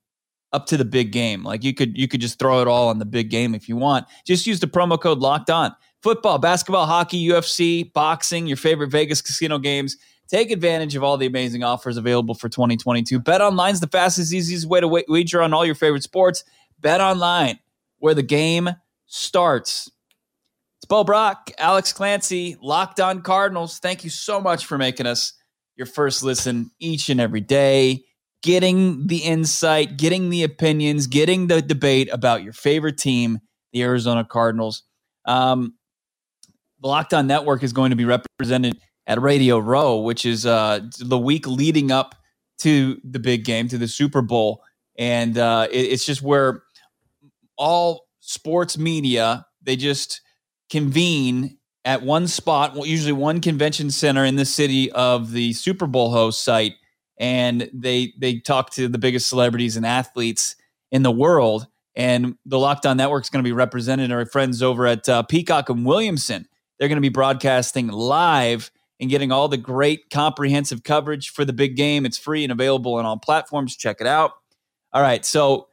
up 0.52 0.66
to 0.66 0.76
the 0.76 0.84
big 0.84 1.12
game. 1.12 1.42
Like 1.42 1.64
you 1.64 1.74
could 1.74 1.96
you 1.98 2.08
could 2.08 2.20
just 2.20 2.38
throw 2.38 2.60
it 2.60 2.68
all 2.68 2.88
on 2.88 2.98
the 2.98 3.04
big 3.04 3.30
game 3.30 3.54
if 3.54 3.68
you 3.68 3.76
want. 3.76 4.06
Just 4.26 4.46
use 4.46 4.60
the 4.60 4.66
promo 4.66 5.00
code 5.00 5.18
locked 5.18 5.50
on. 5.50 5.74
Football, 6.02 6.38
basketball, 6.38 6.86
hockey, 6.86 7.28
UFC, 7.28 7.92
boxing, 7.92 8.46
your 8.46 8.56
favorite 8.56 8.90
Vegas 8.90 9.22
casino 9.22 9.58
games. 9.58 9.96
Take 10.28 10.50
advantage 10.50 10.96
of 10.96 11.04
all 11.04 11.16
the 11.16 11.26
amazing 11.26 11.62
offers 11.62 11.96
available 11.96 12.34
for 12.34 12.48
2022. 12.48 13.20
Bet 13.20 13.40
Online's 13.40 13.80
the 13.80 13.86
fastest, 13.86 14.32
easiest 14.32 14.66
way 14.66 14.80
to 14.80 14.88
wager 14.88 15.42
on 15.42 15.52
all 15.52 15.64
your 15.64 15.74
favorite 15.74 16.02
sports. 16.02 16.42
Bet 16.80 17.00
Online 17.00 17.58
where 18.02 18.14
the 18.14 18.22
game 18.22 18.68
starts. 19.06 19.88
It's 20.78 20.86
Bo 20.88 21.04
Brock, 21.04 21.52
Alex 21.56 21.92
Clancy, 21.92 22.56
Locked 22.60 22.98
On 22.98 23.22
Cardinals. 23.22 23.78
Thank 23.78 24.02
you 24.02 24.10
so 24.10 24.40
much 24.40 24.66
for 24.66 24.76
making 24.76 25.06
us 25.06 25.34
your 25.76 25.86
first 25.86 26.24
listen 26.24 26.72
each 26.80 27.08
and 27.10 27.20
every 27.20 27.40
day, 27.40 28.02
getting 28.42 29.06
the 29.06 29.18
insight, 29.18 29.98
getting 29.98 30.30
the 30.30 30.42
opinions, 30.42 31.06
getting 31.06 31.46
the 31.46 31.62
debate 31.62 32.08
about 32.10 32.42
your 32.42 32.52
favorite 32.52 32.98
team, 32.98 33.38
the 33.72 33.84
Arizona 33.84 34.24
Cardinals. 34.24 34.82
Um, 35.24 35.74
the 36.80 36.88
Locked 36.88 37.14
On 37.14 37.28
Network 37.28 37.62
is 37.62 37.72
going 37.72 37.90
to 37.90 37.96
be 37.96 38.04
represented 38.04 38.80
at 39.06 39.22
Radio 39.22 39.60
Row, 39.60 40.00
which 40.00 40.26
is 40.26 40.44
uh, 40.44 40.80
the 40.98 41.18
week 41.18 41.46
leading 41.46 41.92
up 41.92 42.16
to 42.62 43.00
the 43.04 43.20
big 43.20 43.44
game, 43.44 43.68
to 43.68 43.78
the 43.78 43.86
Super 43.86 44.22
Bowl. 44.22 44.60
And 44.98 45.38
uh, 45.38 45.68
it, 45.70 45.92
it's 45.92 46.04
just 46.04 46.20
where 46.20 46.64
all 47.62 48.08
sports 48.18 48.76
media, 48.76 49.46
they 49.62 49.76
just 49.76 50.20
convene 50.68 51.58
at 51.84 52.02
one 52.02 52.26
spot, 52.26 52.74
usually 52.86 53.12
one 53.12 53.40
convention 53.40 53.90
center 53.90 54.24
in 54.24 54.34
the 54.34 54.44
city 54.44 54.90
of 54.92 55.30
the 55.30 55.52
Super 55.52 55.86
Bowl 55.86 56.10
host 56.10 56.44
site, 56.44 56.74
and 57.18 57.70
they 57.72 58.12
they 58.18 58.40
talk 58.40 58.70
to 58.70 58.88
the 58.88 58.98
biggest 58.98 59.28
celebrities 59.28 59.76
and 59.76 59.86
athletes 59.86 60.56
in 60.90 61.04
the 61.04 61.10
world. 61.12 61.68
And 61.94 62.36
the 62.46 62.58
Locked 62.58 62.86
On 62.86 62.96
Network 62.96 63.24
is 63.24 63.30
going 63.30 63.44
to 63.44 63.48
be 63.48 63.52
represented. 63.52 64.10
Our 64.10 64.26
friends 64.26 64.60
over 64.62 64.86
at 64.86 65.08
uh, 65.08 65.22
Peacock 65.22 65.68
and 65.68 65.86
Williamson, 65.86 66.48
they're 66.78 66.88
going 66.88 66.96
to 66.96 67.00
be 67.00 67.10
broadcasting 67.10 67.88
live 67.88 68.72
and 68.98 69.10
getting 69.10 69.30
all 69.30 69.46
the 69.46 69.56
great 69.56 70.10
comprehensive 70.10 70.82
coverage 70.82 71.30
for 71.30 71.44
the 71.44 71.52
big 71.52 71.76
game. 71.76 72.06
It's 72.06 72.18
free 72.18 72.42
and 72.42 72.52
available 72.52 72.94
on 72.94 73.04
all 73.04 73.18
platforms. 73.18 73.76
Check 73.76 74.00
it 74.00 74.06
out. 74.06 74.32
All 74.92 75.02
right, 75.02 75.24
so 75.24 75.68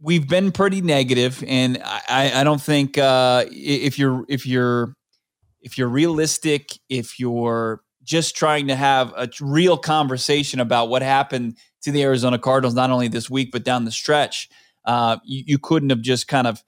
we've 0.00 0.28
been 0.28 0.52
pretty 0.52 0.80
negative, 0.80 1.42
and 1.46 1.80
I, 1.84 2.32
I 2.36 2.44
don't 2.44 2.60
think 2.60 2.98
uh, 2.98 3.44
if 3.50 3.98
you're 3.98 4.24
if 4.28 4.46
you're 4.46 4.94
if 5.60 5.78
you're 5.78 5.88
realistic, 5.88 6.78
if 6.88 7.18
you're 7.18 7.82
just 8.02 8.36
trying 8.36 8.68
to 8.68 8.76
have 8.76 9.12
a 9.16 9.28
real 9.40 9.76
conversation 9.76 10.60
about 10.60 10.88
what 10.88 11.02
happened 11.02 11.56
to 11.82 11.92
the 11.92 12.02
Arizona 12.02 12.38
Cardinals, 12.38 12.74
not 12.74 12.90
only 12.90 13.08
this 13.08 13.30
week 13.30 13.50
but 13.52 13.64
down 13.64 13.84
the 13.84 13.90
stretch, 13.90 14.48
uh, 14.84 15.18
you, 15.24 15.44
you 15.46 15.58
couldn't 15.58 15.90
have 15.90 16.00
just 16.00 16.28
kind 16.28 16.46
of 16.46 16.62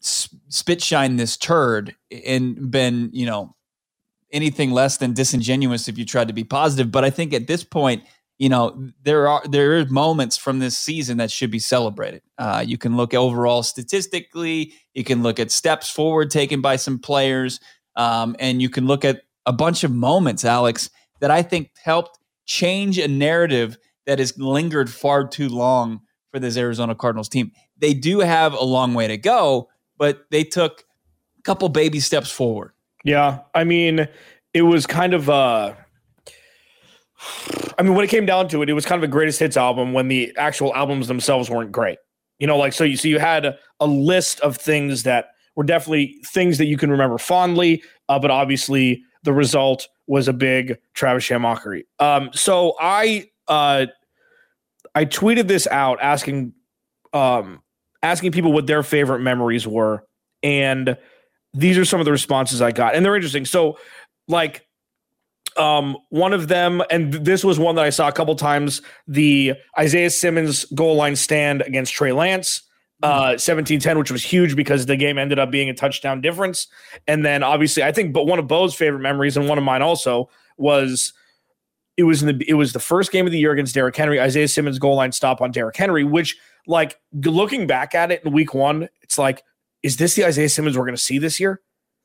spit 0.00 0.82
shine 0.82 1.16
this 1.16 1.36
turd 1.36 1.96
and 2.24 2.70
been 2.70 3.10
you 3.12 3.26
know 3.26 3.54
anything 4.32 4.70
less 4.70 4.96
than 4.98 5.12
disingenuous 5.12 5.88
if 5.88 5.96
you 5.96 6.04
tried 6.04 6.28
to 6.28 6.34
be 6.34 6.44
positive. 6.44 6.90
But 6.90 7.04
I 7.04 7.10
think 7.10 7.32
at 7.32 7.46
this 7.46 7.64
point 7.64 8.02
you 8.38 8.48
know 8.48 8.90
there 9.02 9.28
are 9.28 9.42
there 9.48 9.78
are 9.78 9.86
moments 9.86 10.36
from 10.36 10.58
this 10.58 10.76
season 10.76 11.18
that 11.18 11.30
should 11.30 11.50
be 11.50 11.58
celebrated. 11.58 12.22
Uh, 12.38 12.64
you 12.66 12.78
can 12.78 12.96
look 12.96 13.14
overall 13.14 13.62
statistically, 13.62 14.72
you 14.94 15.04
can 15.04 15.22
look 15.22 15.40
at 15.40 15.50
steps 15.50 15.90
forward 15.90 16.30
taken 16.30 16.60
by 16.60 16.76
some 16.76 16.98
players, 16.98 17.60
um, 17.96 18.36
and 18.38 18.60
you 18.60 18.68
can 18.68 18.86
look 18.86 19.04
at 19.04 19.22
a 19.46 19.52
bunch 19.52 19.84
of 19.84 19.92
moments, 19.92 20.44
Alex, 20.44 20.90
that 21.20 21.30
I 21.30 21.42
think 21.42 21.70
helped 21.82 22.18
change 22.44 22.98
a 22.98 23.08
narrative 23.08 23.78
that 24.06 24.18
has 24.18 24.36
lingered 24.38 24.90
far 24.90 25.26
too 25.26 25.48
long 25.48 26.00
for 26.30 26.38
this 26.38 26.56
Arizona 26.56 26.94
Cardinals 26.94 27.28
team. 27.28 27.52
They 27.78 27.94
do 27.94 28.20
have 28.20 28.52
a 28.52 28.64
long 28.64 28.94
way 28.94 29.08
to 29.08 29.16
go, 29.16 29.68
but 29.98 30.26
they 30.30 30.44
took 30.44 30.84
a 31.38 31.42
couple 31.42 31.68
baby 31.68 32.00
steps 32.00 32.30
forward. 32.30 32.72
Yeah, 33.04 33.40
I 33.54 33.64
mean, 33.64 34.08
it 34.52 34.62
was 34.62 34.86
kind 34.86 35.14
of 35.14 35.30
uh 35.30 35.74
I 37.78 37.82
mean, 37.82 37.94
when 37.94 38.04
it 38.04 38.08
came 38.08 38.26
down 38.26 38.48
to 38.48 38.62
it, 38.62 38.70
it 38.70 38.72
was 38.72 38.86
kind 38.86 38.98
of 39.02 39.08
a 39.08 39.10
greatest 39.10 39.38
hits 39.38 39.56
album 39.56 39.92
when 39.92 40.08
the 40.08 40.34
actual 40.36 40.74
albums 40.74 41.08
themselves 41.08 41.50
weren't 41.50 41.72
great. 41.72 41.98
You 42.38 42.46
know, 42.46 42.56
like 42.56 42.72
so 42.72 42.84
you 42.84 42.96
so 42.96 43.08
you 43.08 43.18
had 43.18 43.56
a, 43.80 43.86
list 43.86 44.40
of 44.40 44.56
things 44.56 45.04
that 45.04 45.30
were 45.54 45.64
definitely 45.64 46.18
things 46.26 46.58
that 46.58 46.66
you 46.66 46.76
can 46.76 46.90
remember 46.90 47.18
fondly, 47.18 47.82
uh, 48.08 48.18
but 48.18 48.30
obviously 48.30 49.02
the 49.22 49.32
result 49.32 49.88
was 50.06 50.28
a 50.28 50.32
big 50.32 50.78
Travis 50.94 51.24
Sham 51.24 51.42
mockery. 51.42 51.86
Um, 51.98 52.30
so 52.32 52.74
I 52.80 53.30
uh, 53.48 53.86
I 54.94 55.04
tweeted 55.04 55.48
this 55.48 55.66
out 55.68 55.98
asking 56.02 56.52
um, 57.12 57.62
asking 58.02 58.32
people 58.32 58.52
what 58.52 58.66
their 58.66 58.82
favorite 58.82 59.20
memories 59.20 59.66
were, 59.66 60.04
and 60.42 60.96
these 61.54 61.78
are 61.78 61.84
some 61.84 62.00
of 62.00 62.06
the 62.06 62.12
responses 62.12 62.60
I 62.60 62.72
got, 62.72 62.94
and 62.94 63.04
they're 63.04 63.16
interesting. 63.16 63.46
So, 63.46 63.78
like, 64.28 64.65
um, 65.58 65.96
one 66.10 66.32
of 66.32 66.48
them, 66.48 66.82
and 66.90 67.12
this 67.12 67.44
was 67.44 67.58
one 67.58 67.74
that 67.76 67.84
I 67.84 67.90
saw 67.90 68.08
a 68.08 68.12
couple 68.12 68.34
times: 68.36 68.82
the 69.06 69.54
Isaiah 69.78 70.10
Simmons 70.10 70.64
goal 70.74 70.96
line 70.96 71.16
stand 71.16 71.62
against 71.62 71.92
Trey 71.92 72.12
Lance. 72.12 72.62
Uh, 73.02 73.34
17-10, 73.34 73.98
which 73.98 74.10
was 74.10 74.24
huge 74.24 74.56
because 74.56 74.86
the 74.86 74.96
game 74.96 75.18
ended 75.18 75.38
up 75.38 75.50
being 75.50 75.68
a 75.68 75.74
touchdown 75.74 76.22
difference. 76.22 76.66
And 77.06 77.26
then 77.26 77.42
obviously, 77.42 77.82
I 77.82 77.92
think, 77.92 78.14
but 78.14 78.26
one 78.26 78.38
of 78.38 78.46
Bo's 78.46 78.74
favorite 78.74 79.00
memories 79.00 79.36
and 79.36 79.46
one 79.50 79.58
of 79.58 79.64
mine 79.64 79.82
also 79.82 80.30
was 80.56 81.12
it 81.96 82.04
was 82.04 82.22
in 82.22 82.38
the 82.38 82.44
it 82.48 82.54
was 82.54 82.72
the 82.72 82.80
first 82.80 83.12
game 83.12 83.26
of 83.26 83.32
the 83.32 83.38
year 83.38 83.52
against 83.52 83.74
Derrick 83.74 83.96
Henry. 83.96 84.20
Isaiah 84.20 84.48
Simmons 84.48 84.78
goal 84.78 84.96
line 84.96 85.12
stop 85.12 85.40
on 85.40 85.50
Derrick 85.50 85.76
Henry, 85.76 86.04
which 86.04 86.36
like 86.66 86.98
looking 87.12 87.66
back 87.66 87.94
at 87.94 88.10
it 88.10 88.22
in 88.24 88.32
week 88.32 88.54
one, 88.54 88.88
it's 89.02 89.18
like, 89.18 89.42
is 89.82 89.96
this 89.96 90.14
the 90.14 90.24
Isaiah 90.24 90.48
Simmons 90.48 90.76
we're 90.76 90.84
going 90.84 90.96
to 90.96 91.00
see 91.00 91.18
this 91.18 91.40
year? 91.40 91.60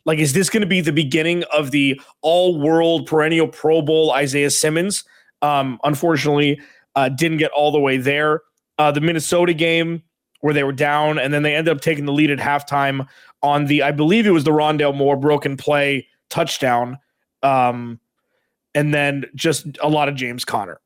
Like, 0.05 0.20
is 0.20 0.34
this 0.34 0.50
going 0.50 0.62
to 0.62 0.67
be 0.67 0.81
the 0.81 0.91
beginning 0.91 1.43
of 1.53 1.72
the 1.72 2.00
all 2.22 2.60
world 2.60 3.05
perennial 3.05 3.48
Pro 3.48 3.81
Bowl 3.81 4.12
Isaiah 4.12 4.50
Simmons? 4.50 5.03
Um, 5.41 5.79
unfortunately, 5.84 6.60
uh, 6.96 7.10
didn't 7.10 7.38
get 7.38 7.51
all 7.51 7.72
the 7.72 7.79
way 7.79 7.98
there. 7.98 8.41
Uh, 8.77 8.91
the 8.91 9.01
Minnesota 9.01 9.53
game 9.53 10.01
where 10.41 10.53
they 10.53 10.63
were 10.63 10.72
down, 10.72 11.20
and 11.20 11.34
then 11.34 11.43
they 11.43 11.55
ended 11.55 11.75
up 11.75 11.81
taking 11.81 12.05
the 12.05 12.12
lead 12.12 12.31
at 12.31 12.39
halftime 12.39 13.08
on 13.43 13.65
the, 13.65 13.84
I 13.84 13.91
believe 13.91 14.25
it 14.25 14.31
was 14.31 14.43
the 14.43 14.51
Rondale 14.51 14.96
Moore 14.96 15.15
broken 15.15 15.55
play 15.55 16.08
touchdown. 16.29 16.98
Um, 17.43 18.00
and 18.74 18.93
then 18.93 19.25
just 19.36 19.67
a 19.81 19.89
lot 19.89 20.10
of 20.10 20.15
James 20.15 20.46
Conner. 20.46 20.79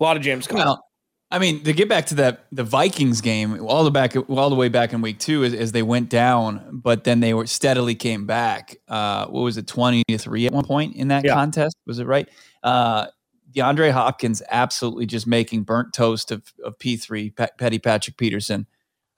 A 0.00 0.02
lot 0.02 0.16
of 0.16 0.22
James 0.22 0.46
Conner. 0.46 0.64
Well, 0.64 0.84
I 1.32 1.38
mean, 1.38 1.64
to 1.64 1.72
get 1.72 1.88
back 1.88 2.06
to 2.06 2.14
that 2.16 2.44
the 2.52 2.62
Vikings 2.62 3.22
game, 3.22 3.64
all 3.64 3.84
the 3.84 3.90
back 3.90 4.14
all 4.28 4.50
the 4.50 4.54
way 4.54 4.68
back 4.68 4.92
in 4.92 5.00
week 5.00 5.18
two, 5.18 5.44
as, 5.44 5.54
as 5.54 5.72
they 5.72 5.82
went 5.82 6.10
down, 6.10 6.68
but 6.70 7.04
then 7.04 7.20
they 7.20 7.32
were 7.32 7.46
steadily 7.46 7.94
came 7.94 8.26
back. 8.26 8.76
Uh, 8.86 9.26
what 9.28 9.40
was 9.40 9.56
it, 9.56 9.66
twenty 9.66 10.02
to 10.08 10.18
three 10.18 10.46
at 10.46 10.52
one 10.52 10.66
point 10.66 10.94
in 10.94 11.08
that 11.08 11.24
yeah. 11.24 11.32
contest? 11.32 11.74
Was 11.86 11.98
it 11.98 12.06
right? 12.06 12.28
Uh, 12.62 13.06
DeAndre 13.50 13.92
Hopkins 13.92 14.42
absolutely 14.50 15.06
just 15.06 15.26
making 15.26 15.62
burnt 15.62 15.94
toast 15.94 16.30
of, 16.30 16.52
of 16.62 16.78
P 16.78 16.98
three 16.98 17.30
Petty 17.30 17.78
Patrick 17.78 18.18
Peterson 18.18 18.66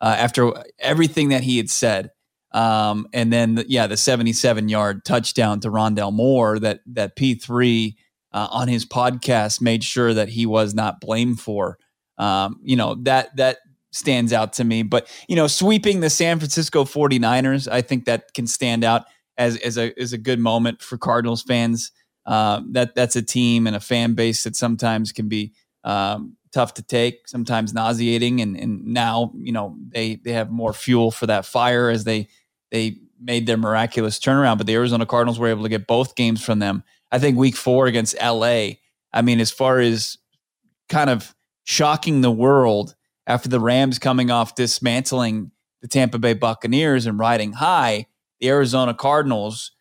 uh, 0.00 0.14
after 0.16 0.52
everything 0.78 1.30
that 1.30 1.42
he 1.42 1.56
had 1.56 1.68
said. 1.68 2.12
Um, 2.52 3.08
and 3.12 3.32
then, 3.32 3.56
the, 3.56 3.68
yeah, 3.68 3.88
the 3.88 3.96
77 3.96 4.68
yard 4.68 5.04
touchdown 5.04 5.58
to 5.60 5.68
Rondale 5.68 6.12
Moore 6.12 6.60
that 6.60 6.80
that 6.86 7.16
P3 7.16 7.96
uh, 8.32 8.48
on 8.52 8.68
his 8.68 8.86
podcast 8.86 9.60
made 9.60 9.82
sure 9.82 10.14
that 10.14 10.28
he 10.28 10.46
was 10.46 10.74
not 10.74 11.00
blamed 11.00 11.40
for. 11.40 11.78
Um, 12.18 12.60
you 12.62 12.76
know, 12.76 12.96
that 13.02 13.36
that 13.36 13.58
stands 13.92 14.32
out 14.32 14.52
to 14.54 14.64
me. 14.64 14.82
But, 14.82 15.08
you 15.28 15.36
know, 15.36 15.46
sweeping 15.46 16.00
the 16.00 16.10
San 16.10 16.38
Francisco 16.38 16.84
49ers, 16.84 17.70
I 17.70 17.80
think 17.80 18.06
that 18.06 18.34
can 18.34 18.46
stand 18.46 18.82
out 18.82 19.04
as, 19.38 19.56
as, 19.58 19.78
a, 19.78 19.98
as 20.00 20.12
a 20.12 20.18
good 20.18 20.40
moment 20.40 20.82
for 20.82 20.98
Cardinals 20.98 21.42
fans. 21.42 21.92
Uh, 22.26 22.62
that 22.72 22.94
That's 22.94 23.14
a 23.14 23.22
team 23.22 23.66
and 23.66 23.76
a 23.76 23.80
fan 23.80 24.14
base 24.14 24.44
that 24.44 24.56
sometimes 24.56 25.12
can 25.12 25.28
be 25.28 25.52
um, 25.84 26.36
tough 26.52 26.74
to 26.74 26.82
take, 26.82 27.28
sometimes 27.28 27.72
nauseating. 27.72 28.40
And, 28.40 28.56
and 28.56 28.84
now, 28.84 29.32
you 29.36 29.52
know, 29.52 29.76
they, 29.88 30.16
they 30.16 30.32
have 30.32 30.50
more 30.50 30.72
fuel 30.72 31.10
for 31.10 31.26
that 31.26 31.46
fire 31.46 31.88
as 31.88 32.04
they– 32.04 32.28
they 32.74 32.96
made 33.20 33.46
their 33.46 33.56
miraculous 33.56 34.18
turnaround, 34.18 34.58
but 34.58 34.66
the 34.66 34.74
Arizona 34.74 35.06
Cardinals 35.06 35.38
were 35.38 35.46
able 35.46 35.62
to 35.62 35.68
get 35.68 35.86
both 35.86 36.16
games 36.16 36.44
from 36.44 36.58
them. 36.58 36.82
I 37.12 37.20
think 37.20 37.38
week 37.38 37.54
four 37.54 37.86
against 37.86 38.16
LA, 38.20 38.70
I 39.12 39.22
mean, 39.22 39.38
as 39.38 39.52
far 39.52 39.78
as 39.78 40.18
kind 40.88 41.08
of 41.08 41.33
shocking 41.64 42.20
the 42.20 42.30
world 42.30 42.94
after 43.26 43.48
the 43.48 43.60
Rams 43.60 43.98
coming 43.98 44.30
off 44.30 44.54
dismantling 44.54 45.50
the 45.82 45.88
Tampa 45.88 46.18
Bay 46.18 46.34
Buccaneers 46.34 47.06
and 47.06 47.18
riding 47.18 47.52
high, 47.52 48.06
the 48.40 48.48
Arizona 48.48 48.94
Cardinals, 48.94 49.72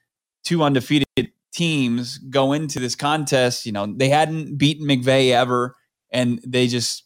two 0.44 0.63
undefeated 0.63 1.32
teams, 1.54 2.18
go 2.18 2.54
into 2.54 2.80
this 2.80 2.96
contest. 2.96 3.66
You 3.66 3.72
know, 3.72 3.86
they 3.86 4.10
hadn't 4.10 4.58
beaten 4.58 4.88
McVay 4.88 5.32
ever, 5.32 5.75
and 6.12 6.42
they 6.46 6.68
just 6.68 7.04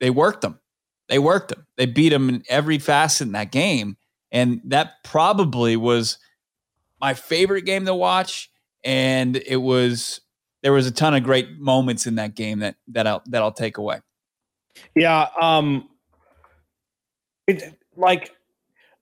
they 0.00 0.10
worked 0.10 0.42
them. 0.42 0.60
They 1.08 1.18
worked 1.18 1.48
them. 1.48 1.66
They 1.76 1.86
beat 1.86 2.10
them 2.10 2.28
in 2.28 2.42
every 2.48 2.78
facet 2.78 3.26
in 3.26 3.32
that 3.32 3.52
game. 3.52 3.96
And 4.32 4.60
that 4.64 5.04
probably 5.04 5.76
was 5.76 6.18
my 7.00 7.14
favorite 7.14 7.62
game 7.62 7.86
to 7.86 7.94
watch. 7.94 8.50
And 8.84 9.36
it 9.36 9.56
was 9.56 10.20
there 10.62 10.72
was 10.72 10.86
a 10.86 10.92
ton 10.92 11.14
of 11.14 11.22
great 11.22 11.58
moments 11.58 12.06
in 12.06 12.16
that 12.16 12.34
game 12.34 12.60
that 12.60 12.76
that 12.88 13.06
I'll 13.06 13.22
that 13.26 13.42
I'll 13.42 13.52
take 13.52 13.78
away. 13.78 14.00
Yeah, 14.94 15.28
um 15.40 15.88
it 17.46 17.78
like 17.96 18.32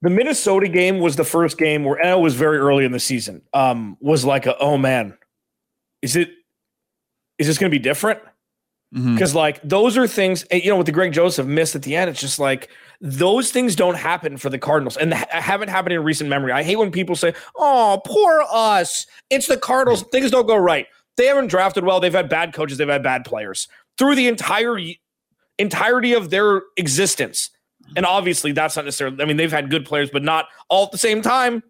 the 0.02 0.10
Minnesota 0.10 0.68
game 0.68 0.98
was 0.98 1.16
the 1.16 1.24
first 1.24 1.58
game 1.58 1.84
where 1.84 1.98
and 1.98 2.10
it 2.10 2.22
was 2.22 2.34
very 2.34 2.58
early 2.58 2.84
in 2.84 2.92
the 2.92 3.00
season. 3.00 3.42
Um 3.52 3.96
was 4.00 4.24
like 4.24 4.46
a 4.46 4.56
oh 4.58 4.76
man, 4.76 5.16
is 6.02 6.16
it 6.16 6.30
is 7.38 7.46
this 7.46 7.58
going 7.58 7.70
to 7.70 7.74
be 7.74 7.82
different? 7.82 8.20
Because 8.92 9.30
mm-hmm. 9.30 9.38
like 9.38 9.60
those 9.62 9.96
are 9.96 10.06
things, 10.06 10.44
you 10.52 10.70
know, 10.70 10.76
with 10.76 10.86
the 10.86 10.92
Greg 10.92 11.12
Joseph 11.12 11.46
miss 11.48 11.74
at 11.74 11.82
the 11.82 11.96
end, 11.96 12.08
it's 12.08 12.20
just 12.20 12.38
like 12.38 12.70
those 13.00 13.50
things 13.50 13.74
don't 13.74 13.96
happen 13.96 14.36
for 14.36 14.50
the 14.50 14.58
Cardinals 14.58 14.96
and 14.96 15.12
haven't 15.12 15.68
happened 15.68 15.94
in 15.94 16.04
recent 16.04 16.30
memory. 16.30 16.52
I 16.52 16.62
hate 16.62 16.76
when 16.76 16.92
people 16.92 17.16
say, 17.16 17.34
"Oh, 17.56 18.00
poor 18.06 18.44
us. 18.52 19.04
It's 19.30 19.48
the 19.48 19.56
Cardinals. 19.56 20.04
Things 20.12 20.30
don't 20.30 20.46
go 20.46 20.56
right." 20.56 20.86
They 21.16 21.26
haven't 21.26 21.48
drafted 21.48 21.84
well. 21.84 21.98
They've 21.98 22.12
had 22.12 22.28
bad 22.28 22.52
coaches. 22.52 22.78
They've 22.78 22.88
had 22.88 23.02
bad 23.02 23.24
players 23.24 23.66
through 23.98 24.14
the 24.14 24.28
entire 24.28 24.78
entirety 25.58 26.14
of 26.14 26.30
their 26.30 26.62
existence. 26.76 27.50
And 27.96 28.06
obviously, 28.06 28.52
that's 28.52 28.76
not 28.76 28.84
necessarily. 28.84 29.22
I 29.22 29.26
mean, 29.26 29.36
they've 29.36 29.52
had 29.52 29.70
good 29.70 29.84
players, 29.84 30.10
but 30.10 30.22
not 30.22 30.46
all 30.68 30.84
at 30.86 30.92
the 30.92 30.98
same 30.98 31.22
time. 31.22 31.62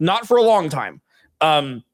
Not 0.00 0.26
for 0.26 0.36
a 0.36 0.42
long 0.42 0.68
time. 0.68 1.00
Um, 1.40 1.84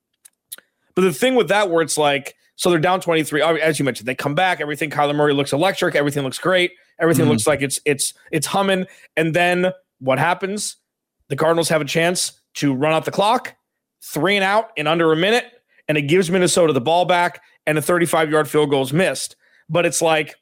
but 0.95 1.03
the 1.03 1.13
thing 1.13 1.35
with 1.35 1.49
that, 1.49 1.71
where 1.71 1.83
it's 1.83 1.99
like, 1.99 2.35
so 2.57 2.71
they're 2.71 2.79
down 2.79 3.01
twenty 3.01 3.23
three. 3.23 3.43
As 3.43 3.79
you 3.79 3.85
mentioned, 3.85 4.09
they 4.09 4.15
come 4.15 4.35
back. 4.35 4.61
Everything. 4.61 4.91
Kyler 4.91 5.15
Murray 5.15 5.35
looks 5.35 5.53
electric. 5.53 5.95
Everything 5.95 6.23
looks 6.23 6.39
great. 6.39 6.73
Everything 7.01 7.25
mm-hmm. 7.25 7.33
looks 7.33 7.47
like 7.47 7.63
it's 7.63 7.81
it's 7.85 8.15
it's 8.31 8.47
humming. 8.47 8.87
And 9.17 9.35
then 9.35 9.73
what 9.99 10.19
happens? 10.19 10.77
The 11.29 11.37
Cardinals 11.37 11.69
have 11.69 11.81
a 11.81 11.87
chance 11.87 12.41
to 12.55 12.73
run 12.73 12.93
out 12.93 13.05
the 13.05 13.11
clock, 13.11 13.57
three 14.03 14.37
and 14.37 14.45
out 14.45 14.71
in 14.77 14.87
under 14.87 15.13
a 15.13 15.17
minute, 15.17 15.47
and 15.89 15.99
it 15.99 16.03
gives 16.03 16.31
Minnesota 16.31 16.73
the 16.73 16.81
ball 16.81 17.05
back, 17.05 17.43
and 17.67 17.77
a 17.77 17.83
35 17.83 18.31
yard 18.31 18.49
field 18.49 18.71
goal 18.71 18.83
is 18.83 18.93
missed. 18.93 19.37
But 19.69 19.87
it's 19.87 20.01
like 20.01 20.37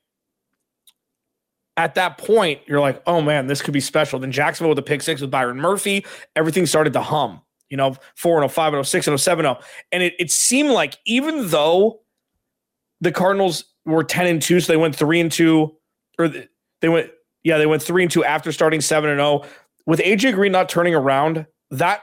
at 1.77 1.95
that 1.95 2.19
point, 2.19 2.61
you're 2.67 2.81
like, 2.81 3.03
oh 3.07 3.21
man, 3.21 3.47
this 3.47 3.63
could 3.63 3.75
be 3.75 3.81
special. 3.81 4.19
Then 4.19 4.33
Jacksonville 4.33 4.71
with 4.71 4.79
a 4.79 4.83
pick 4.83 5.03
six 5.03 5.21
with 5.21 5.31
Byron 5.31 5.59
Murphy, 5.59 6.05
everything 6.37 6.67
started 6.67 6.93
to 6.95 7.03
hum. 7.03 7.41
You 7.71 7.79
know, 7.79 7.97
4 8.17 8.41
0, 8.41 8.49
5 8.49 8.73
0, 8.73 8.83
6 8.83 9.05
0, 9.07 9.17
7 9.17 9.43
0. 9.45 9.59
And 9.93 10.03
it, 10.03 10.15
it 10.19 10.31
seemed 10.31 10.71
like 10.71 10.99
even 11.07 11.49
though 11.49 12.01
the 13.01 13.11
Cardinals 13.11 13.65
were 13.87 14.05
10 14.05 14.27
and 14.27 14.43
2, 14.43 14.61
so 14.61 14.71
they 14.71 14.77
went 14.77 14.95
3 14.95 15.21
and 15.21 15.33
2 15.33 15.75
or 16.19 16.31
they 16.81 16.89
went 16.89 17.11
yeah 17.43 17.59
they 17.59 17.67
went 17.67 17.83
three 17.83 18.03
and 18.03 18.11
two 18.11 18.25
after 18.25 18.53
starting 18.53 18.81
seven 18.81 19.11
and 19.11 19.19
zero. 19.19 19.43
Oh. 19.45 19.47
With 19.85 20.01
AJ 20.01 20.35
Green 20.35 20.53
not 20.53 20.69
turning 20.69 20.95
around, 20.95 21.47
that 21.73 22.03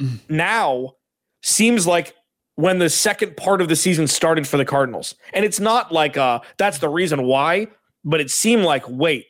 mm. 0.00 0.18
now 0.28 0.94
seems 1.42 1.86
like 1.86 2.14
when 2.54 2.78
the 2.78 2.88
second 2.88 3.36
part 3.36 3.60
of 3.60 3.68
the 3.68 3.76
season 3.76 4.06
started 4.06 4.48
for 4.48 4.56
the 4.56 4.64
Cardinals, 4.64 5.14
and 5.34 5.44
it's 5.44 5.60
not 5.60 5.92
like 5.92 6.16
uh 6.16 6.40
that's 6.56 6.78
the 6.78 6.88
reason 6.88 7.24
why, 7.24 7.66
but 8.04 8.20
it 8.20 8.30
seemed 8.30 8.64
like 8.64 8.88
wait, 8.88 9.26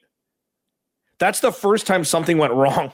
that's 1.18 1.40
the 1.40 1.52
first 1.52 1.86
time 1.86 2.04
something 2.04 2.38
went 2.38 2.52
wrong. 2.52 2.92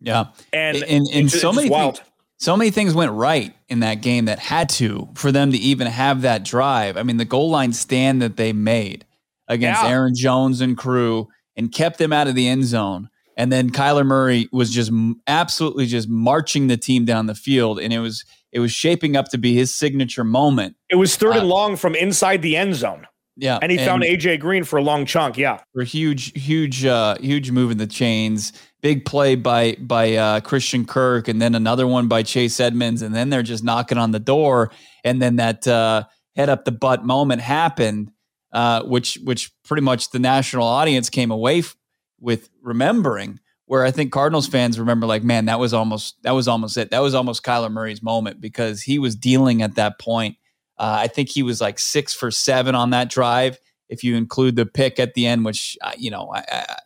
Yeah, 0.00 0.26
and 0.52 0.82
and, 0.82 1.06
and 1.12 1.30
so 1.30 1.52
many 1.52 1.70
wild. 1.70 1.98
Things, 1.98 2.08
so 2.38 2.56
many 2.56 2.70
things 2.70 2.94
went 2.94 3.12
right 3.12 3.54
in 3.68 3.80
that 3.80 4.02
game 4.02 4.26
that 4.26 4.38
had 4.38 4.68
to 4.70 5.08
for 5.14 5.32
them 5.32 5.52
to 5.52 5.58
even 5.58 5.86
have 5.86 6.22
that 6.22 6.44
drive. 6.44 6.96
I 6.96 7.02
mean, 7.02 7.16
the 7.16 7.24
goal 7.24 7.50
line 7.50 7.72
stand 7.72 8.20
that 8.22 8.36
they 8.36 8.52
made 8.52 9.06
against 9.48 9.82
yeah. 9.82 9.90
Aaron 9.90 10.14
Jones 10.14 10.60
and 10.60 10.76
crew 10.76 11.28
and 11.56 11.72
kept 11.72 11.98
them 11.98 12.12
out 12.12 12.26
of 12.26 12.34
the 12.34 12.48
end 12.48 12.64
zone. 12.64 13.08
And 13.36 13.50
then 13.50 13.70
Kyler 13.70 14.06
Murray 14.06 14.48
was 14.52 14.70
just 14.70 14.92
absolutely 15.26 15.86
just 15.86 16.08
marching 16.08 16.68
the 16.68 16.76
team 16.76 17.04
down 17.04 17.26
the 17.26 17.34
field, 17.34 17.80
and 17.80 17.92
it 17.92 17.98
was 17.98 18.24
it 18.52 18.60
was 18.60 18.70
shaping 18.70 19.16
up 19.16 19.28
to 19.30 19.38
be 19.38 19.54
his 19.54 19.74
signature 19.74 20.22
moment. 20.22 20.76
It 20.88 20.96
was 20.96 21.16
third 21.16 21.34
uh, 21.34 21.40
and 21.40 21.48
long 21.48 21.76
from 21.76 21.96
inside 21.96 22.42
the 22.42 22.56
end 22.56 22.76
zone. 22.76 23.06
Yeah, 23.36 23.58
and 23.60 23.72
he 23.72 23.78
and 23.78 23.86
found 23.86 24.02
AJ 24.04 24.38
Green 24.40 24.62
for 24.62 24.78
a 24.78 24.82
long 24.82 25.06
chunk. 25.06 25.36
Yeah, 25.36 25.60
for 25.72 25.82
a 25.82 25.84
huge, 25.84 26.40
huge, 26.40 26.84
uh, 26.84 27.16
huge 27.20 27.50
move 27.50 27.72
in 27.72 27.78
the 27.78 27.86
chains. 27.86 28.52
Big 28.80 29.04
play 29.04 29.34
by 29.34 29.76
by 29.80 30.14
uh, 30.14 30.40
Christian 30.40 30.84
Kirk, 30.84 31.26
and 31.26 31.42
then 31.42 31.54
another 31.54 31.86
one 31.86 32.06
by 32.06 32.22
Chase 32.22 32.60
Edmonds, 32.60 33.02
and 33.02 33.14
then 33.14 33.30
they're 33.30 33.42
just 33.42 33.64
knocking 33.64 33.98
on 33.98 34.12
the 34.12 34.20
door, 34.20 34.70
and 35.02 35.20
then 35.20 35.36
that 35.36 35.66
uh, 35.66 36.04
head 36.36 36.48
up 36.48 36.64
the 36.64 36.72
butt 36.72 37.04
moment 37.04 37.40
happened, 37.40 38.12
uh, 38.52 38.84
which 38.84 39.18
which 39.24 39.50
pretty 39.64 39.82
much 39.82 40.10
the 40.10 40.20
national 40.20 40.66
audience 40.66 41.10
came 41.10 41.32
away 41.32 41.58
f- 41.58 41.76
with 42.20 42.50
remembering. 42.62 43.40
Where 43.66 43.82
I 43.84 43.90
think 43.90 44.12
Cardinals 44.12 44.46
fans 44.46 44.78
remember, 44.78 45.06
like, 45.06 45.24
man, 45.24 45.46
that 45.46 45.58
was 45.58 45.72
almost 45.72 46.22
that 46.22 46.32
was 46.32 46.46
almost 46.46 46.76
it. 46.76 46.90
That 46.90 47.00
was 47.00 47.14
almost 47.14 47.42
Kyler 47.42 47.72
Murray's 47.72 48.02
moment 48.02 48.40
because 48.40 48.82
he 48.82 48.98
was 48.98 49.16
dealing 49.16 49.62
at 49.62 49.74
that 49.76 49.98
point 49.98 50.36
uh, 50.78 50.98
I 51.00 51.08
think 51.08 51.28
he 51.28 51.42
was 51.42 51.60
like 51.60 51.78
six 51.78 52.14
for 52.14 52.30
seven 52.30 52.74
on 52.74 52.90
that 52.90 53.08
drive. 53.08 53.58
If 53.88 54.02
you 54.02 54.16
include 54.16 54.56
the 54.56 54.66
pick 54.66 54.98
at 54.98 55.14
the 55.14 55.26
end, 55.26 55.44
which 55.44 55.78
uh, 55.82 55.92
you 55.96 56.10
know, 56.10 56.32
I, 56.34 56.44
I, 56.50 56.76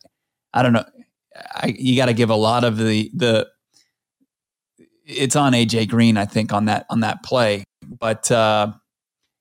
I 0.54 0.62
don't 0.62 0.72
know, 0.72 0.84
I, 1.54 1.74
you 1.78 1.96
got 1.96 2.06
to 2.06 2.12
give 2.12 2.30
a 2.30 2.36
lot 2.36 2.64
of 2.64 2.76
the 2.76 3.10
the. 3.14 3.48
It's 5.04 5.36
on 5.36 5.54
AJ 5.54 5.88
Green, 5.88 6.18
I 6.18 6.26
think, 6.26 6.52
on 6.52 6.66
that 6.66 6.84
on 6.90 7.00
that 7.00 7.22
play, 7.22 7.64
but 7.82 8.30
uh, 8.30 8.72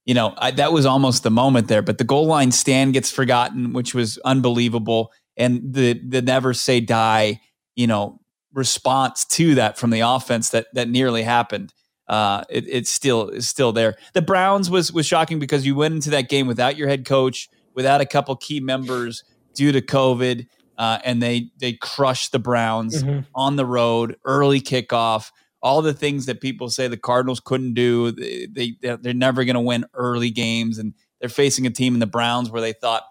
you 0.06 0.14
know 0.14 0.34
I, 0.38 0.52
that 0.52 0.72
was 0.72 0.86
almost 0.86 1.24
the 1.24 1.32
moment 1.32 1.68
there. 1.68 1.82
But 1.82 1.98
the 1.98 2.06
goal 2.06 2.26
line 2.26 2.52
stand 2.52 2.94
gets 2.94 3.12
forgotten, 3.12 3.74
which 3.74 3.94
was 3.94 4.18
unbelievable, 4.20 5.12
and 5.36 5.74
the 5.74 6.00
the 6.08 6.22
never 6.22 6.54
say 6.54 6.80
die, 6.80 7.42
you 7.76 7.86
know, 7.86 8.22
response 8.54 9.26
to 9.26 9.56
that 9.56 9.78
from 9.78 9.90
the 9.90 10.02
offense 10.02 10.50
that 10.52 10.68
that 10.74 10.88
nearly 10.88 11.24
happened 11.24 11.74
uh, 12.08 12.44
it, 12.50 12.66
it's 12.68 12.90
still 12.90 13.30
it's 13.30 13.48
still 13.48 13.72
there. 13.72 13.98
The 14.14 14.22
Browns 14.22 14.70
was 14.70 14.92
was 14.92 15.06
shocking 15.06 15.40
because 15.40 15.66
you 15.66 15.76
went 15.76 15.94
into 15.94 16.10
that 16.12 16.30
game 16.30 16.48
without 16.48 16.78
your 16.78 16.88
head 16.88 17.06
coach, 17.06 17.50
without 17.74 18.02
a 18.02 18.06
couple 18.06 18.36
key 18.36 18.60
members 18.60 19.24
due 19.54 19.72
to 19.72 19.82
COVID, 19.82 20.48
uh, 20.78 21.00
and 21.04 21.22
they 21.22 21.52
they 21.60 21.74
crushed 21.74 22.32
the 22.32 22.40
Browns 22.40 23.04
mm-hmm. 23.04 23.22
on 23.36 23.56
the 23.56 23.66
road, 23.66 24.16
early 24.26 24.62
kickoff. 24.62 25.32
All 25.62 25.82
the 25.82 25.94
things 25.94 26.28
that 26.28 26.40
people 26.40 26.70
say 26.70 26.88
the 26.88 26.98
Cardinals 26.98 27.40
couldn't 27.40 27.74
do, 27.74 28.12
they, 28.12 28.48
they 28.82 28.96
they're 28.96 29.14
never 29.14 29.44
going 29.44 29.56
to 29.56 29.62
win 29.62 29.86
early 29.94 30.30
games, 30.30 30.78
and 30.78 30.94
they're 31.20 31.30
facing 31.30 31.66
a 31.66 31.72
team 31.72 31.94
in 31.94 32.00
the 32.00 32.06
Browns 32.06 32.50
where 32.50 32.62
they 32.62 32.74
thought, 32.74 33.04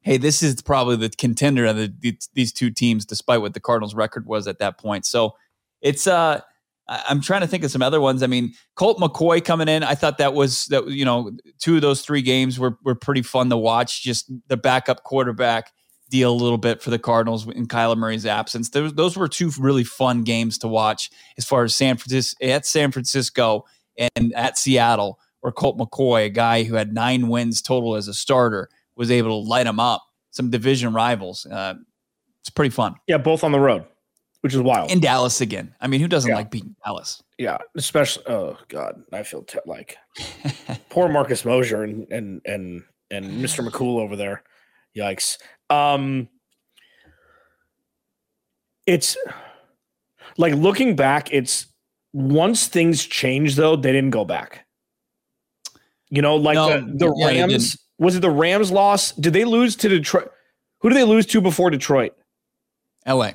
hey, 0.00 0.16
this 0.16 0.42
is 0.42 0.62
probably 0.62 0.96
the 0.96 1.10
contender 1.10 1.66
of 1.66 1.76
the, 1.76 2.18
these 2.32 2.52
two 2.52 2.70
teams, 2.70 3.04
despite 3.04 3.40
what 3.40 3.54
the 3.54 3.60
Cardinals' 3.60 3.94
record 3.94 4.26
was 4.26 4.46
at 4.46 4.58
that 4.58 4.78
point. 4.78 5.04
So 5.04 5.36
it's 5.82 6.06
uh 6.06 6.40
I'm 6.88 7.20
trying 7.20 7.40
to 7.40 7.46
think 7.46 7.64
of 7.64 7.70
some 7.70 7.82
other 7.82 8.00
ones. 8.00 8.22
I 8.22 8.28
mean, 8.28 8.54
Colt 8.76 8.98
McCoy 8.98 9.44
coming 9.44 9.68
in, 9.68 9.82
I 9.82 9.94
thought 9.94 10.18
that 10.18 10.34
was 10.34 10.66
that 10.66 10.86
you 10.88 11.04
know 11.04 11.32
two 11.58 11.76
of 11.76 11.82
those 11.82 12.02
three 12.02 12.22
games 12.22 12.58
were 12.58 12.78
were 12.84 12.94
pretty 12.94 13.22
fun 13.22 13.50
to 13.50 13.56
watch. 13.56 14.02
Just 14.02 14.30
the 14.48 14.56
backup 14.56 15.02
quarterback 15.02 15.72
deal 16.08 16.32
a 16.32 16.34
little 16.34 16.58
bit 16.58 16.82
for 16.82 16.90
the 16.90 16.98
Cardinals 16.98 17.48
in 17.48 17.66
Kyler 17.66 17.96
Murray's 17.96 18.26
absence. 18.26 18.70
Those 18.70 18.94
those 18.94 19.16
were 19.16 19.26
two 19.28 19.50
really 19.58 19.82
fun 19.82 20.22
games 20.22 20.58
to 20.58 20.68
watch 20.68 21.10
as 21.36 21.44
far 21.44 21.64
as 21.64 21.74
San 21.74 21.96
Francisco 21.96 22.46
at 22.46 22.64
San 22.64 22.92
Francisco 22.92 23.64
and 24.14 24.32
at 24.34 24.56
Seattle, 24.56 25.18
where 25.40 25.52
Colt 25.52 25.78
McCoy, 25.78 26.26
a 26.26 26.30
guy 26.30 26.62
who 26.62 26.76
had 26.76 26.94
nine 26.94 27.28
wins 27.28 27.62
total 27.62 27.96
as 27.96 28.06
a 28.06 28.14
starter, 28.14 28.68
was 28.94 29.10
able 29.10 29.42
to 29.42 29.48
light 29.48 29.64
them 29.64 29.80
up. 29.80 30.04
Some 30.30 30.50
division 30.50 30.92
rivals. 30.92 31.46
Uh, 31.46 31.74
it's 32.40 32.50
pretty 32.50 32.70
fun. 32.70 32.94
Yeah, 33.08 33.18
both 33.18 33.42
on 33.42 33.50
the 33.50 33.58
road 33.58 33.86
which 34.40 34.54
is 34.54 34.60
wild. 34.60 34.90
In 34.90 35.00
Dallas 35.00 35.40
again. 35.40 35.74
I 35.80 35.86
mean, 35.86 36.00
who 36.00 36.08
doesn't 36.08 36.28
yeah. 36.28 36.36
like 36.36 36.50
beating 36.50 36.76
Dallas? 36.84 37.22
Yeah, 37.38 37.58
especially. 37.76 38.24
Oh 38.26 38.58
God, 38.68 39.02
I 39.12 39.22
feel 39.22 39.42
t- 39.42 39.58
like 39.66 39.96
poor 40.88 41.08
Marcus 41.08 41.44
Mosher 41.44 41.82
and 41.82 42.10
and 42.10 42.40
and 42.44 42.82
and 43.10 43.26
Mr. 43.26 43.66
McCool 43.66 44.00
over 44.00 44.16
there. 44.16 44.42
Yikes. 44.96 45.38
Um, 45.70 46.28
it's 48.86 49.16
like 50.38 50.54
looking 50.54 50.96
back. 50.96 51.32
It's 51.32 51.66
once 52.12 52.66
things 52.66 53.04
changed 53.04 53.56
though, 53.56 53.76
they 53.76 53.92
didn't 53.92 54.10
go 54.10 54.24
back. 54.24 54.66
You 56.08 56.22
know, 56.22 56.36
like 56.36 56.54
no, 56.54 56.80
the, 56.80 57.06
the 57.06 57.14
yeah, 57.16 57.26
Rams. 57.26 57.76
Was 57.98 58.16
it 58.16 58.20
the 58.20 58.30
Rams 58.30 58.70
loss? 58.70 59.12
Did 59.12 59.32
they 59.32 59.44
lose 59.44 59.74
to 59.76 59.88
Detroit? 59.88 60.30
Who 60.80 60.88
did 60.88 60.96
they 60.96 61.04
lose 61.04 61.26
to 61.26 61.40
before 61.40 61.70
Detroit? 61.70 62.14
LA. 63.06 63.32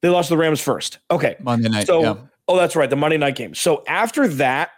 They 0.00 0.08
lost 0.08 0.28
to 0.28 0.34
the 0.34 0.38
Rams 0.38 0.60
first. 0.60 0.98
Okay. 1.10 1.36
Monday 1.40 1.68
night. 1.68 1.86
So, 1.86 2.02
yeah. 2.02 2.16
oh, 2.46 2.56
that's 2.56 2.76
right. 2.76 2.88
The 2.88 2.96
Monday 2.96 3.16
night 3.16 3.36
game. 3.36 3.54
So 3.54 3.82
after 3.86 4.28
that, 4.28 4.70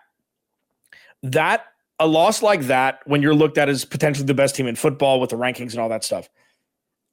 that 1.22 1.66
a 1.98 2.06
loss 2.06 2.42
like 2.42 2.62
that, 2.62 3.00
when 3.04 3.20
you're 3.20 3.34
looked 3.34 3.58
at 3.58 3.68
as 3.68 3.84
potentially 3.84 4.26
the 4.26 4.34
best 4.34 4.56
team 4.56 4.66
in 4.66 4.76
football 4.76 5.20
with 5.20 5.30
the 5.30 5.36
rankings 5.36 5.72
and 5.72 5.80
all 5.80 5.88
that 5.90 6.02
stuff, 6.02 6.28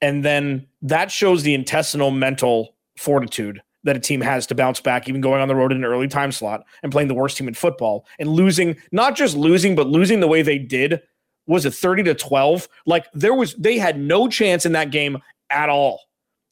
and 0.01 0.23
then 0.23 0.65
that 0.81 1.11
shows 1.11 1.43
the 1.43 1.53
intestinal 1.53 2.11
mental 2.11 2.75
fortitude 2.95 3.61
that 3.83 3.95
a 3.95 3.99
team 3.99 4.21
has 4.21 4.45
to 4.47 4.55
bounce 4.55 4.79
back, 4.79 5.07
even 5.07 5.21
going 5.21 5.41
on 5.41 5.47
the 5.47 5.55
road 5.55 5.71
in 5.71 5.77
an 5.77 5.85
early 5.85 6.07
time 6.07 6.31
slot 6.31 6.65
and 6.83 6.91
playing 6.91 7.07
the 7.07 7.13
worst 7.13 7.37
team 7.37 7.47
in 7.47 7.53
football 7.53 8.05
and 8.19 8.29
losing, 8.29 8.75
not 8.91 9.15
just 9.15 9.35
losing, 9.35 9.75
but 9.75 9.87
losing 9.87 10.19
the 10.19 10.27
way 10.27 10.41
they 10.41 10.57
did. 10.57 11.01
Was 11.47 11.65
it 11.65 11.73
30 11.73 12.03
to 12.03 12.13
12? 12.13 12.67
Like 12.85 13.07
there 13.13 13.33
was, 13.33 13.55
they 13.55 13.77
had 13.77 13.97
no 13.97 14.27
chance 14.27 14.65
in 14.65 14.73
that 14.73 14.91
game 14.91 15.17
at 15.49 15.69
all. 15.69 16.01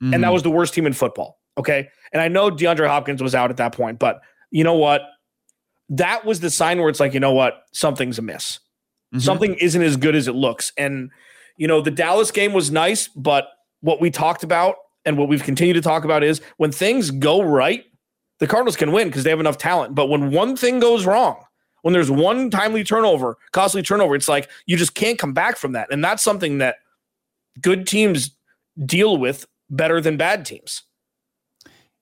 Mm-hmm. 0.02 0.14
And 0.14 0.24
that 0.24 0.28
mm-hmm. 0.28 0.34
was 0.34 0.44
the 0.44 0.52
worst 0.52 0.74
team 0.74 0.86
in 0.86 0.94
football. 0.94 1.40
Okay. 1.58 1.90
And 2.14 2.22
I 2.22 2.28
know 2.28 2.50
DeAndre 2.52 2.88
Hopkins 2.88 3.22
was 3.22 3.36
out 3.36 3.50
at 3.50 3.58
that 3.58 3.74
point, 3.74 4.00
but 4.00 4.22
you 4.52 4.64
know 4.64 4.76
what? 4.76 5.02
That 5.90 6.26
was 6.26 6.40
the 6.40 6.50
sign 6.50 6.80
where 6.80 6.90
it's 6.90 7.00
like, 7.00 7.14
you 7.14 7.20
know 7.20 7.34
what? 7.34 7.64
Something's 7.72 8.18
amiss. 8.18 8.60
Mm-hmm. 9.14 9.20
Something 9.20 9.54
isn't 9.56 9.82
as 9.82 9.98
good 9.98 10.16
as 10.16 10.28
it 10.28 10.34
looks. 10.34 10.72
And, 10.78 11.12
you 11.58 11.68
know, 11.68 11.82
the 11.82 11.92
Dallas 11.92 12.32
game 12.32 12.54
was 12.54 12.72
nice, 12.72 13.08
but 13.08 13.48
what 13.82 14.02
we 14.02 14.10
talked 14.10 14.44
about 14.44 14.76
and 15.06 15.18
what 15.18 15.30
we've 15.30 15.44
continued 15.44 15.76
to 15.76 15.82
talk 15.82 16.04
about 16.04 16.24
is 16.24 16.42
when 16.58 16.72
things 16.72 17.12
go 17.12 17.42
right, 17.42 17.86
the 18.40 18.48
Cardinals 18.48 18.76
can 18.76 18.92
win 18.92 19.08
because 19.08 19.24
they 19.24 19.30
have 19.30 19.40
enough 19.40 19.58
talent. 19.58 19.96
But 19.96 20.08
when 20.08 20.32
one 20.32 20.58
thing 20.58 20.80
goes 20.80 21.06
wrong, 21.06 21.44
when 21.84 21.94
there's 21.94 22.10
one 22.10 22.50
timely 22.50 22.84
turnover, 22.84 23.38
costly 23.52 23.84
turnover, 23.84 24.16
it's 24.16 24.28
like 24.28 24.50
you 24.66 24.76
just 24.76 24.96
can't 24.96 25.20
come 25.20 25.34
back 25.34 25.56
from 25.56 25.74
that. 25.74 25.92
And 25.92 26.04
that's 26.04 26.24
something 26.24 26.58
that 26.58 26.78
good 27.62 27.86
teams 27.86 28.32
deal 28.84 29.18
with 29.18 29.46
better 29.70 30.02
than 30.02 30.18
bad 30.18 30.46
teams. 30.46 30.82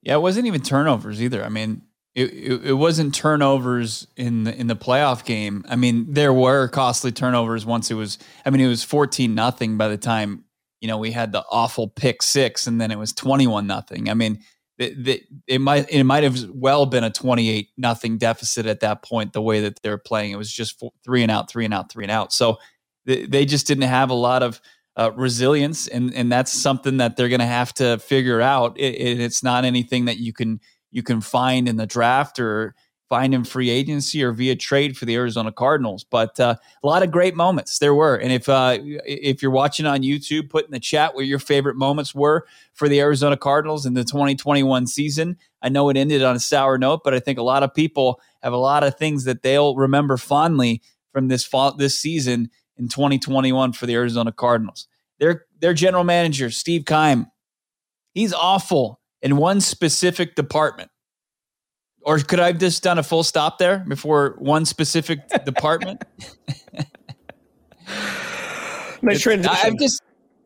Yeah, 0.04 0.16
it 0.16 0.22
wasn't 0.22 0.48
even 0.48 0.62
turnovers 0.62 1.22
either. 1.22 1.44
I 1.44 1.50
mean, 1.50 1.82
it, 2.14 2.32
it, 2.34 2.66
it, 2.66 2.74
wasn't 2.74 3.16
turnovers 3.16 4.06
in 4.16 4.44
the 4.44 4.56
in 4.56 4.68
the 4.68 4.76
playoff 4.76 5.26
game. 5.26 5.66
I 5.68 5.76
mean, 5.76 6.14
there 6.14 6.34
were 6.34 6.68
costly 6.68 7.12
turnovers 7.12 7.66
once 7.66 7.90
it 7.90 7.96
was. 7.96 8.20
I 8.46 8.52
mean, 8.52 8.62
it 8.62 8.68
was 8.68 8.84
fourteen 8.84 9.34
nothing 9.34 9.78
by 9.78 9.88
the 9.88 9.98
time 9.98 10.44
you 10.80 10.88
know 10.88 10.98
we 10.98 11.12
had 11.12 11.32
the 11.32 11.44
awful 11.50 11.88
pick 11.88 12.22
six, 12.22 12.68
and 12.68 12.80
then 12.80 12.92
it 12.92 13.00
was 13.00 13.14
twenty 13.14 13.48
one 13.48 13.66
nothing. 13.66 14.10
I 14.10 14.14
mean, 14.14 14.44
it, 14.78 15.08
it, 15.08 15.22
it 15.48 15.62
might 15.62 15.90
it 15.90 16.04
might 16.04 16.24
have 16.24 16.38
well 16.54 16.86
been 16.86 17.04
a 17.04 17.10
twenty 17.10 17.50
eight 17.50 17.70
nothing 17.78 18.18
deficit 18.18 18.66
at 18.68 18.82
that 18.82 19.04
point. 19.04 19.34
The 19.34 19.42
way 19.42 19.62
that 19.62 19.82
they're 19.82 19.98
playing, 19.98 20.32
it 20.32 20.38
was 20.38 20.52
just 20.52 20.78
four, 20.78 20.92
three 21.04 21.24
and 21.24 21.32
out, 21.32 21.50
three 21.50 21.66
and 21.66 21.74
out, 21.74 21.92
three 21.92 22.04
and 22.04 22.12
out. 22.12 22.32
So 22.32 22.60
they, 23.06 23.26
they 23.26 23.46
just 23.46 23.66
didn't 23.66 23.84
have 23.84 24.10
a 24.10 24.16
lot 24.16 24.44
of 24.44 24.62
uh, 24.96 25.12
resilience, 25.16 25.88
and 25.88 26.14
and 26.14 26.32
that's 26.32 26.52
something 26.52 26.98
that 26.98 27.18
they're 27.18 27.30
going 27.30 27.40
to 27.40 27.46
have 27.46 27.74
to 27.76 27.98
figure 27.98 28.42
out. 28.42 28.78
It, 28.80 28.96
it, 28.96 29.20
it's 29.20 29.44
not 29.44 29.66
anything 29.66 30.06
that 30.06 30.18
you 30.18 30.34
can 30.34 30.60
you 30.92 31.04
can 31.04 31.22
find 31.22 31.68
in 31.68 31.78
the 31.78 31.88
draft 31.88 32.40
or 32.40 32.76
find 33.10 33.34
in 33.34 33.44
free 33.44 33.70
agency 33.70 34.24
or 34.24 34.32
via 34.32 34.56
trade 34.56 34.98
for 34.98 35.06
the 35.06 35.16
Arizona 35.16 35.52
Cardinals. 35.52 36.04
But 36.04 36.40
uh, 36.40 36.56
a 36.84 36.88
lot 36.88 37.04
of 37.04 37.12
great 37.12 37.36
moments 37.36 37.80
there 37.80 37.94
were, 37.94 38.16
and 38.16 38.32
if 38.32 38.48
uh, 38.48 38.78
if 38.82 39.42
you're 39.42 39.52
watching 39.52 39.86
on 39.86 40.02
YouTube, 40.02 40.50
put 40.50 40.66
in 40.66 40.72
the 40.72 40.80
chat 40.80 41.16
where 41.16 41.26
your 41.26 41.40
favorite 41.40 41.76
moments 41.76 42.14
were 42.14 42.46
for 42.74 42.88
the 42.88 43.00
Arizona 43.00 43.38
Cardinals 43.38 43.86
in 43.86 43.94
the 43.94 44.04
2021 44.04 44.88
season. 44.88 45.38
I 45.62 45.70
know 45.70 45.90
it 45.90 45.98
ended 45.98 46.24
on 46.24 46.36
a 46.36 46.40
sour 46.40 46.78
note, 46.78 47.02
but 47.04 47.14
I 47.14 47.20
think 47.20 47.40
a 47.40 47.44
lot 47.44 47.64
of 47.64 47.74
people 47.74 48.22
have 48.42 48.54
a 48.54 48.58
lot 48.58 48.84
of 48.84 48.98
things 48.98 49.24
that 49.24 49.42
they'll 49.42 49.76
remember 49.76 50.18
fondly 50.18 50.82
from 51.12 51.28
this 51.28 51.46
fall, 51.46 51.76
this 51.76 51.98
season 51.98 52.50
in 52.78 52.88
2021 52.88 53.74
for 53.74 53.86
the 53.86 53.94
Arizona 53.96 54.32
Cardinals. 54.32 54.88
Their 55.20 55.46
their 55.60 55.74
general 55.74 56.04
manager, 56.04 56.50
Steve 56.50 56.86
Keim, 56.86 57.28
he's 58.14 58.34
awful 58.34 59.00
in 59.22 59.38
one 59.38 59.62
specific 59.62 60.36
department. 60.36 60.90
Or 62.02 62.20
could 62.20 62.40
I 62.40 62.48
have 62.48 62.58
just 62.58 62.84
done 62.84 63.00
a 63.00 63.04
full 63.04 63.24
stop 63.24 63.58
there 63.60 63.80
before 63.88 64.36
one 64.40 64.66
specific 64.66 65.20
department? 65.46 66.04
nice 69.02 69.22
transition. 69.22 69.58
I've 69.64 69.80
just 69.80 70.02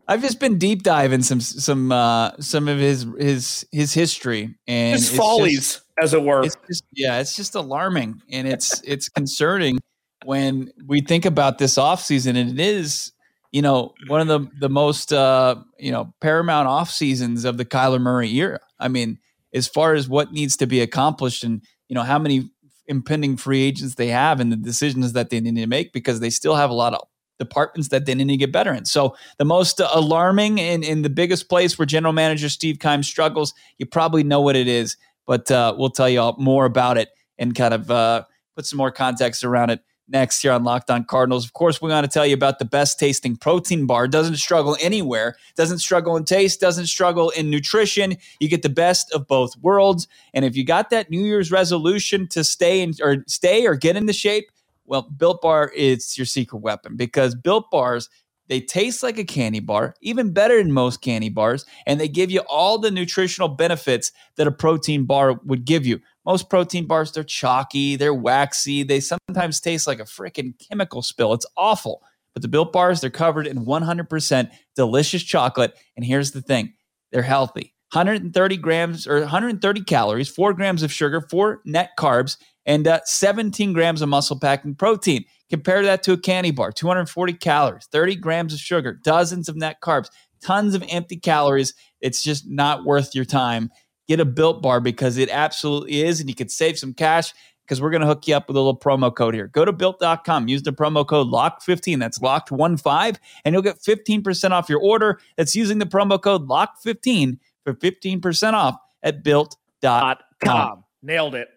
I've 0.07 0.21
just 0.21 0.39
been 0.39 0.57
deep 0.57 0.83
diving 0.83 1.23
some 1.23 1.41
some 1.41 1.91
uh, 1.91 2.31
some 2.39 2.67
of 2.67 2.77
his 2.77 3.05
his 3.17 3.65
his 3.71 3.93
history 3.93 4.55
and 4.67 4.93
his 4.93 5.15
follies, 5.15 5.73
just, 5.73 5.81
as 6.01 6.13
it 6.13 6.21
were. 6.21 6.43
It's 6.43 6.55
just, 6.67 6.83
yeah, 6.93 7.19
it's 7.19 7.35
just 7.35 7.55
alarming 7.55 8.21
and 8.31 8.47
it's 8.47 8.81
it's 8.85 9.09
concerning 9.09 9.79
when 10.25 10.71
we 10.85 11.01
think 11.01 11.25
about 11.25 11.57
this 11.57 11.77
offseason, 11.77 12.37
and 12.37 12.51
it 12.51 12.59
is, 12.59 13.11
you 13.51 13.61
know, 13.61 13.93
one 14.07 14.21
of 14.21 14.27
the 14.27 14.49
the 14.59 14.69
most 14.69 15.13
uh, 15.13 15.55
you 15.79 15.91
know 15.91 16.13
paramount 16.21 16.67
off 16.67 16.89
seasons 16.89 17.45
of 17.45 17.57
the 17.57 17.65
Kyler 17.65 18.01
Murray 18.01 18.33
era. 18.35 18.59
I 18.79 18.87
mean, 18.87 19.19
as 19.53 19.67
far 19.67 19.93
as 19.93 20.09
what 20.09 20.31
needs 20.31 20.57
to 20.57 20.67
be 20.67 20.81
accomplished, 20.81 21.43
and 21.43 21.61
you 21.87 21.95
know 21.95 22.03
how 22.03 22.19
many 22.19 22.49
impending 22.87 23.37
free 23.37 23.63
agents 23.63 23.95
they 23.95 24.07
have, 24.07 24.39
and 24.39 24.51
the 24.51 24.57
decisions 24.57 25.13
that 25.13 25.29
they 25.29 25.39
need 25.39 25.55
to 25.55 25.67
make, 25.67 25.93
because 25.93 26.19
they 26.19 26.29
still 26.29 26.55
have 26.55 26.69
a 26.69 26.73
lot 26.73 26.93
of 26.93 27.07
departments 27.39 27.89
that 27.89 28.05
they 28.05 28.15
need 28.15 28.27
to 28.27 28.37
get 28.37 28.51
better 28.51 28.73
in. 28.73 28.85
So 28.85 29.15
the 29.37 29.45
most 29.45 29.79
alarming 29.79 30.59
and 30.59 30.83
in 30.83 31.03
the 31.03 31.09
biggest 31.09 31.49
place 31.49 31.77
where 31.77 31.85
general 31.85 32.13
manager 32.13 32.49
Steve 32.49 32.79
Keim 32.79 33.03
struggles, 33.03 33.53
you 33.77 33.85
probably 33.85 34.23
know 34.23 34.41
what 34.41 34.55
it 34.55 34.67
is, 34.67 34.97
but 35.27 35.51
uh, 35.51 35.75
we'll 35.77 35.91
tell 35.91 36.09
you 36.09 36.19
all 36.19 36.35
more 36.39 36.65
about 36.65 36.97
it 36.97 37.09
and 37.37 37.53
kind 37.53 37.73
of 37.73 37.91
uh, 37.91 38.23
put 38.55 38.65
some 38.65 38.77
more 38.77 38.91
context 38.91 39.43
around 39.43 39.69
it 39.69 39.81
next 40.07 40.41
here 40.41 40.51
on 40.51 40.63
Locked 40.63 40.89
On 40.89 41.03
Cardinals. 41.03 41.45
Of 41.45 41.53
course, 41.53 41.81
we 41.81 41.89
want 41.89 42.05
to 42.05 42.11
tell 42.11 42.25
you 42.25 42.33
about 42.33 42.59
the 42.59 42.65
best 42.65 42.99
tasting 42.99 43.35
protein 43.35 43.85
bar. 43.85 44.07
Doesn't 44.07 44.37
struggle 44.37 44.77
anywhere, 44.81 45.35
doesn't 45.55 45.79
struggle 45.79 46.15
in 46.17 46.23
taste, 46.23 46.59
doesn't 46.59 46.87
struggle 46.87 47.29
in 47.31 47.49
nutrition. 47.49 48.17
You 48.39 48.47
get 48.47 48.61
the 48.61 48.69
best 48.69 49.11
of 49.13 49.27
both 49.27 49.57
worlds. 49.57 50.07
And 50.33 50.45
if 50.45 50.55
you 50.55 50.65
got 50.65 50.89
that 50.89 51.09
New 51.09 51.23
Year's 51.23 51.51
resolution 51.51 52.27
to 52.29 52.43
stay 52.43 52.81
in, 52.81 52.93
or 53.01 53.23
stay 53.27 53.65
or 53.65 53.75
get 53.75 53.95
into 53.95 54.13
shape, 54.13 54.49
well, 54.85 55.01
Built 55.01 55.41
Bar 55.41 55.69
is 55.75 56.17
your 56.17 56.25
secret 56.25 56.59
weapon 56.59 56.95
because 56.95 57.35
Built 57.35 57.69
Bars 57.69 58.09
they 58.47 58.61
taste 58.61 59.03
like 59.03 59.17
a 59.17 59.25
candy 59.25 59.59
bar, 59.59 59.93
even 60.01 60.31
better 60.31 60.61
than 60.61 60.71
most 60.71 61.01
candy 61.01 61.29
bars, 61.29 61.65
and 61.85 61.99
they 61.99 62.07
give 62.07 62.31
you 62.31 62.41
all 62.41 62.77
the 62.77 62.91
nutritional 62.91 63.49
benefits 63.49 64.11
that 64.37 64.47
a 64.47 64.51
protein 64.51 65.03
bar 65.03 65.33
would 65.43 65.65
give 65.65 65.85
you. 65.85 65.99
Most 66.27 66.49
protein 66.49 66.87
bars, 66.87 67.13
they're 67.13 67.23
chalky, 67.23 67.95
they're 67.95 68.13
waxy, 68.13 68.83
they 68.83 68.99
sometimes 68.99 69.61
taste 69.61 69.87
like 69.87 70.01
a 70.01 70.03
freaking 70.03 70.53
chemical 70.59 71.01
spill. 71.01 71.31
It's 71.31 71.45
awful. 71.55 72.03
But 72.33 72.41
the 72.41 72.49
built 72.49 72.73
bars, 72.73 72.99
they're 72.99 73.09
covered 73.09 73.47
in 73.47 73.65
100% 73.65 74.51
delicious 74.75 75.23
chocolate. 75.23 75.73
And 75.95 76.03
here's 76.03 76.31
the 76.31 76.41
thing 76.41 76.73
they're 77.13 77.21
healthy 77.21 77.73
130 77.93 78.57
grams 78.57 79.07
or 79.07 79.21
130 79.21 79.83
calories, 79.85 80.27
four 80.27 80.53
grams 80.53 80.83
of 80.83 80.91
sugar, 80.91 81.21
four 81.21 81.61
net 81.63 81.91
carbs, 81.97 82.35
and 82.65 82.85
uh, 82.85 82.99
17 83.05 83.71
grams 83.71 84.01
of 84.01 84.09
muscle 84.09 84.37
packing 84.37 84.75
protein. 84.75 85.23
Compare 85.49 85.83
that 85.83 86.03
to 86.03 86.11
a 86.11 86.17
candy 86.17 86.51
bar 86.51 86.73
240 86.73 87.33
calories, 87.33 87.87
30 87.89 88.15
grams 88.15 88.53
of 88.53 88.59
sugar, 88.59 88.99
dozens 89.01 89.47
of 89.47 89.55
net 89.55 89.77
carbs, 89.81 90.09
tons 90.41 90.75
of 90.75 90.83
empty 90.89 91.15
calories. 91.15 91.73
It's 92.01 92.21
just 92.21 92.45
not 92.49 92.83
worth 92.83 93.15
your 93.15 93.25
time 93.25 93.71
get 94.07 94.19
a 94.19 94.25
built 94.25 94.61
bar 94.61 94.79
because 94.79 95.17
it 95.17 95.29
absolutely 95.29 96.01
is. 96.01 96.19
And 96.19 96.29
you 96.29 96.35
can 96.35 96.49
save 96.49 96.77
some 96.77 96.93
cash 96.93 97.33
because 97.63 97.81
we're 97.81 97.89
going 97.91 98.01
to 98.01 98.07
hook 98.07 98.27
you 98.27 98.35
up 98.35 98.47
with 98.47 98.55
a 98.55 98.59
little 98.59 98.77
promo 98.77 99.13
code 99.13 99.33
here. 99.33 99.47
Go 99.47 99.65
to 99.65 99.73
built.com, 99.73 100.47
use 100.47 100.63
the 100.63 100.71
promo 100.71 101.05
code 101.05 101.27
LOCK15. 101.27 101.99
That's 101.99 102.19
locked15, 102.19 103.17
and 103.43 103.53
you'll 103.53 103.61
get 103.61 103.79
15% 103.79 104.51
off 104.51 104.69
your 104.69 104.79
order. 104.79 105.19
That's 105.35 105.55
using 105.55 105.79
the 105.79 105.85
promo 105.85 106.21
code 106.21 106.47
LOCK15 106.47 107.39
for 107.63 107.73
15% 107.73 108.53
off 108.53 108.75
at 109.03 109.23
built.com. 109.23 110.83
Nailed 111.01 111.35
it. 111.35 111.49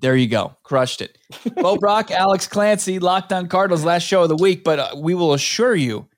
There 0.00 0.16
you 0.16 0.28
go. 0.28 0.56
Crushed 0.62 1.02
it. 1.02 1.18
Bo 1.56 1.76
Brock, 1.76 2.10
Alex 2.10 2.46
Clancy, 2.46 2.98
Locked 2.98 3.32
On 3.32 3.48
Cardinals, 3.48 3.84
last 3.84 4.04
show 4.04 4.22
of 4.22 4.28
the 4.28 4.36
week, 4.36 4.62
but 4.64 4.78
uh, 4.78 4.96
we 4.96 5.14
will 5.14 5.34
assure 5.34 5.74
you 5.74 6.08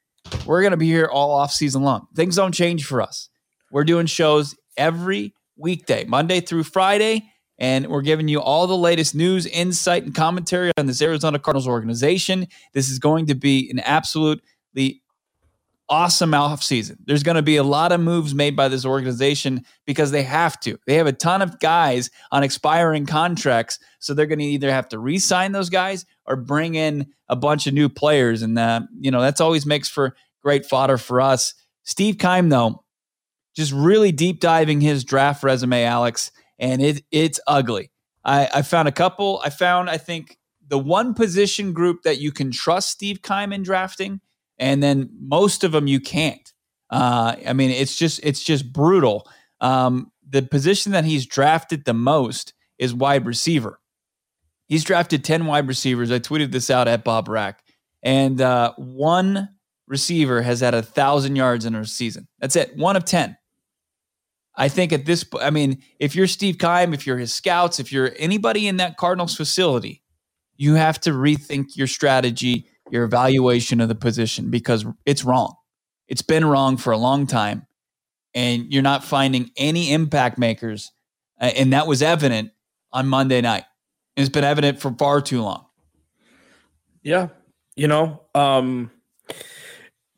we're 0.46 0.61
going 0.61 0.72
to 0.72 0.76
be 0.76 0.87
here 0.87 1.07
all 1.07 1.33
off 1.33 1.50
season 1.53 1.83
long. 1.83 2.07
Things 2.14 2.37
don't 2.37 2.53
change 2.53 2.85
for 2.85 3.03
us. 3.03 3.29
We're 3.72 3.85
doing 3.85 4.07
shows 4.07 4.55
every 4.76 5.35
weekday, 5.60 6.04
Monday 6.04 6.40
through 6.40 6.64
Friday. 6.64 7.30
And 7.58 7.88
we're 7.88 8.00
giving 8.00 8.26
you 8.26 8.40
all 8.40 8.66
the 8.66 8.76
latest 8.76 9.14
news, 9.14 9.44
insight, 9.44 10.04
and 10.04 10.14
commentary 10.14 10.72
on 10.78 10.86
this 10.86 11.02
Arizona 11.02 11.38
Cardinals 11.38 11.68
organization. 11.68 12.46
This 12.72 12.88
is 12.88 12.98
going 12.98 13.26
to 13.26 13.34
be 13.34 13.68
an 13.70 13.80
absolutely 13.84 15.02
awesome 15.90 16.32
off 16.32 16.62
season. 16.62 16.96
There's 17.04 17.24
going 17.24 17.36
to 17.36 17.42
be 17.42 17.56
a 17.56 17.64
lot 17.64 17.92
of 17.92 18.00
moves 18.00 18.34
made 18.34 18.56
by 18.56 18.68
this 18.68 18.86
organization 18.86 19.64
because 19.84 20.12
they 20.12 20.22
have 20.22 20.58
to. 20.60 20.78
They 20.86 20.94
have 20.94 21.08
a 21.08 21.12
ton 21.12 21.42
of 21.42 21.58
guys 21.58 22.08
on 22.30 22.44
expiring 22.44 23.04
contracts, 23.04 23.78
so 23.98 24.14
they're 24.14 24.26
going 24.26 24.38
to 24.38 24.44
either 24.44 24.70
have 24.70 24.88
to 24.90 24.98
re-sign 24.98 25.52
those 25.52 25.68
guys 25.68 26.06
or 26.26 26.36
bring 26.36 26.76
in 26.76 27.08
a 27.28 27.36
bunch 27.36 27.66
of 27.66 27.74
new 27.74 27.88
players, 27.88 28.40
and 28.42 28.58
uh, 28.58 28.80
you 28.98 29.10
know 29.10 29.20
that's 29.20 29.40
always 29.40 29.66
makes 29.66 29.88
for 29.88 30.14
great 30.42 30.64
fodder 30.64 30.96
for 30.96 31.20
us. 31.20 31.54
Steve 31.82 32.18
Keim, 32.18 32.48
though, 32.48 32.84
just 33.54 33.72
really 33.72 34.12
deep 34.12 34.40
diving 34.40 34.80
his 34.80 35.04
draft 35.04 35.42
resume, 35.42 35.84
Alex, 35.84 36.30
and 36.58 36.82
it 36.82 37.04
it's 37.10 37.40
ugly. 37.46 37.90
I, 38.24 38.48
I 38.54 38.62
found 38.62 38.88
a 38.88 38.92
couple. 38.92 39.40
I 39.44 39.50
found 39.50 39.90
I 39.90 39.96
think 39.96 40.38
the 40.68 40.78
one 40.78 41.14
position 41.14 41.72
group 41.72 42.02
that 42.02 42.20
you 42.20 42.30
can 42.30 42.50
trust 42.50 42.90
Steve 42.90 43.22
Keim 43.22 43.52
in 43.52 43.62
drafting, 43.62 44.20
and 44.58 44.82
then 44.82 45.10
most 45.20 45.64
of 45.64 45.72
them 45.72 45.86
you 45.86 46.00
can't. 46.00 46.52
Uh, 46.90 47.36
I 47.46 47.52
mean, 47.52 47.70
it's 47.70 47.96
just 47.96 48.20
it's 48.22 48.42
just 48.42 48.72
brutal. 48.72 49.28
Um, 49.60 50.10
the 50.28 50.42
position 50.42 50.92
that 50.92 51.04
he's 51.04 51.26
drafted 51.26 51.84
the 51.84 51.94
most 51.94 52.54
is 52.78 52.94
wide 52.94 53.26
receiver. 53.26 53.80
He's 54.66 54.84
drafted 54.84 55.24
ten 55.24 55.46
wide 55.46 55.66
receivers. 55.66 56.12
I 56.12 56.20
tweeted 56.20 56.52
this 56.52 56.70
out 56.70 56.88
at 56.88 57.04
Bob 57.04 57.28
Rack, 57.28 57.62
and 58.02 58.40
uh, 58.40 58.72
one 58.76 59.48
receiver 59.88 60.42
has 60.42 60.60
had 60.60 60.74
a 60.74 60.82
thousand 60.82 61.34
yards 61.36 61.64
in 61.64 61.74
a 61.74 61.84
season. 61.84 62.28
That's 62.38 62.54
it. 62.54 62.76
One 62.76 62.96
of 62.96 63.04
ten. 63.04 63.36
I 64.56 64.68
think 64.68 64.92
at 64.92 65.06
this, 65.06 65.24
point, 65.24 65.44
I 65.44 65.50
mean, 65.50 65.82
if 65.98 66.14
you're 66.14 66.26
Steve 66.26 66.58
Keim, 66.58 66.92
if 66.92 67.06
you're 67.06 67.18
his 67.18 67.32
scouts, 67.32 67.78
if 67.78 67.92
you're 67.92 68.12
anybody 68.18 68.66
in 68.66 68.76
that 68.78 68.96
Cardinals 68.96 69.36
facility, 69.36 70.02
you 70.56 70.74
have 70.74 71.00
to 71.00 71.10
rethink 71.10 71.76
your 71.76 71.86
strategy, 71.86 72.66
your 72.90 73.04
evaluation 73.04 73.80
of 73.80 73.88
the 73.88 73.94
position 73.94 74.50
because 74.50 74.84
it's 75.06 75.24
wrong. 75.24 75.54
It's 76.08 76.22
been 76.22 76.44
wrong 76.44 76.76
for 76.76 76.92
a 76.92 76.98
long 76.98 77.26
time, 77.26 77.66
and 78.34 78.72
you're 78.72 78.82
not 78.82 79.04
finding 79.04 79.50
any 79.56 79.92
impact 79.92 80.38
makers. 80.38 80.92
And 81.38 81.72
that 81.72 81.86
was 81.86 82.02
evident 82.02 82.50
on 82.92 83.06
Monday 83.06 83.40
night. 83.40 83.64
It's 84.16 84.28
been 84.28 84.44
evident 84.44 84.80
for 84.80 84.92
far 84.92 85.20
too 85.20 85.40
long. 85.40 85.66
Yeah. 87.02 87.28
You 87.76 87.88
know, 87.88 88.22
um, 88.34 88.90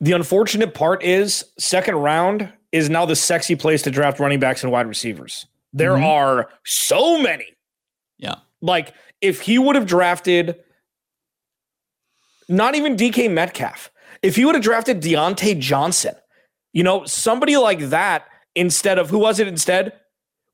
the 0.00 0.12
unfortunate 0.12 0.74
part 0.74 1.04
is 1.04 1.44
second 1.58 1.94
round 1.94 2.52
is 2.72 2.88
now 2.90 3.04
the 3.04 3.16
sexy 3.16 3.54
place 3.54 3.82
to 3.82 3.90
draft 3.90 4.18
running 4.18 4.40
backs 4.40 4.62
and 4.62 4.72
wide 4.72 4.86
receivers. 4.86 5.46
There 5.72 5.92
mm-hmm. 5.92 6.04
are 6.04 6.48
so 6.64 7.20
many. 7.20 7.46
Yeah. 8.18 8.36
Like 8.60 8.94
if 9.20 9.40
he 9.40 9.58
would 9.58 9.76
have 9.76 9.86
drafted 9.86 10.56
not 12.48 12.74
even 12.74 12.96
DK 12.96 13.30
Metcalf, 13.30 13.90
if 14.22 14.36
he 14.36 14.44
would 14.44 14.54
have 14.54 14.64
drafted 14.64 15.00
Diontae 15.00 15.58
Johnson, 15.58 16.14
you 16.72 16.82
know, 16.82 17.04
somebody 17.04 17.56
like 17.56 17.80
that 17.90 18.26
instead 18.54 18.98
of 18.98 19.10
who 19.10 19.18
was 19.18 19.38
it 19.40 19.48
instead? 19.48 19.92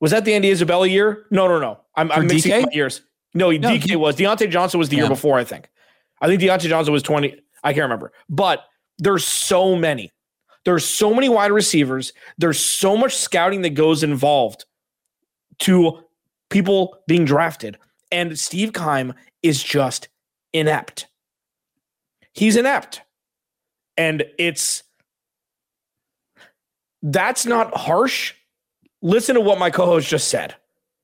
Was 0.00 0.12
that 0.12 0.24
the 0.24 0.34
Andy 0.34 0.50
Isabella 0.50 0.86
year? 0.86 1.26
No, 1.30 1.48
no, 1.48 1.58
no. 1.58 1.80
I'm, 1.96 2.10
I'm 2.12 2.26
mixing 2.26 2.52
DK? 2.52 2.74
years. 2.74 3.02
No, 3.34 3.50
no 3.50 3.68
DK 3.70 3.82
he, 3.82 3.96
was. 3.96 4.16
Diontae 4.16 4.50
Johnson 4.50 4.78
was 4.78 4.88
the 4.88 4.96
yeah. 4.96 5.02
year 5.02 5.08
before, 5.08 5.38
I 5.38 5.44
think. 5.44 5.68
I 6.20 6.26
think 6.26 6.40
Diontae 6.40 6.68
Johnson 6.68 6.92
was 6.92 7.02
20. 7.02 7.36
I 7.64 7.72
can't 7.72 7.82
remember. 7.82 8.12
But 8.28 8.64
there's 8.98 9.26
so 9.26 9.74
many. 9.76 10.12
There's 10.64 10.84
so 10.84 11.14
many 11.14 11.28
wide 11.28 11.52
receivers. 11.52 12.12
There's 12.36 12.60
so 12.60 12.96
much 12.96 13.16
scouting 13.16 13.62
that 13.62 13.70
goes 13.70 14.02
involved 14.02 14.64
to 15.60 16.00
people 16.50 16.98
being 17.06 17.24
drafted. 17.24 17.78
And 18.10 18.38
Steve 18.38 18.72
Keim 18.72 19.14
is 19.42 19.62
just 19.62 20.08
inept. 20.52 21.06
He's 22.32 22.56
inept. 22.56 23.02
And 23.96 24.24
it's 24.38 24.82
that's 27.02 27.46
not 27.46 27.76
harsh. 27.76 28.34
Listen 29.02 29.34
to 29.34 29.40
what 29.40 29.58
my 29.58 29.70
co-host 29.70 30.08
just 30.08 30.28
said. 30.28 30.54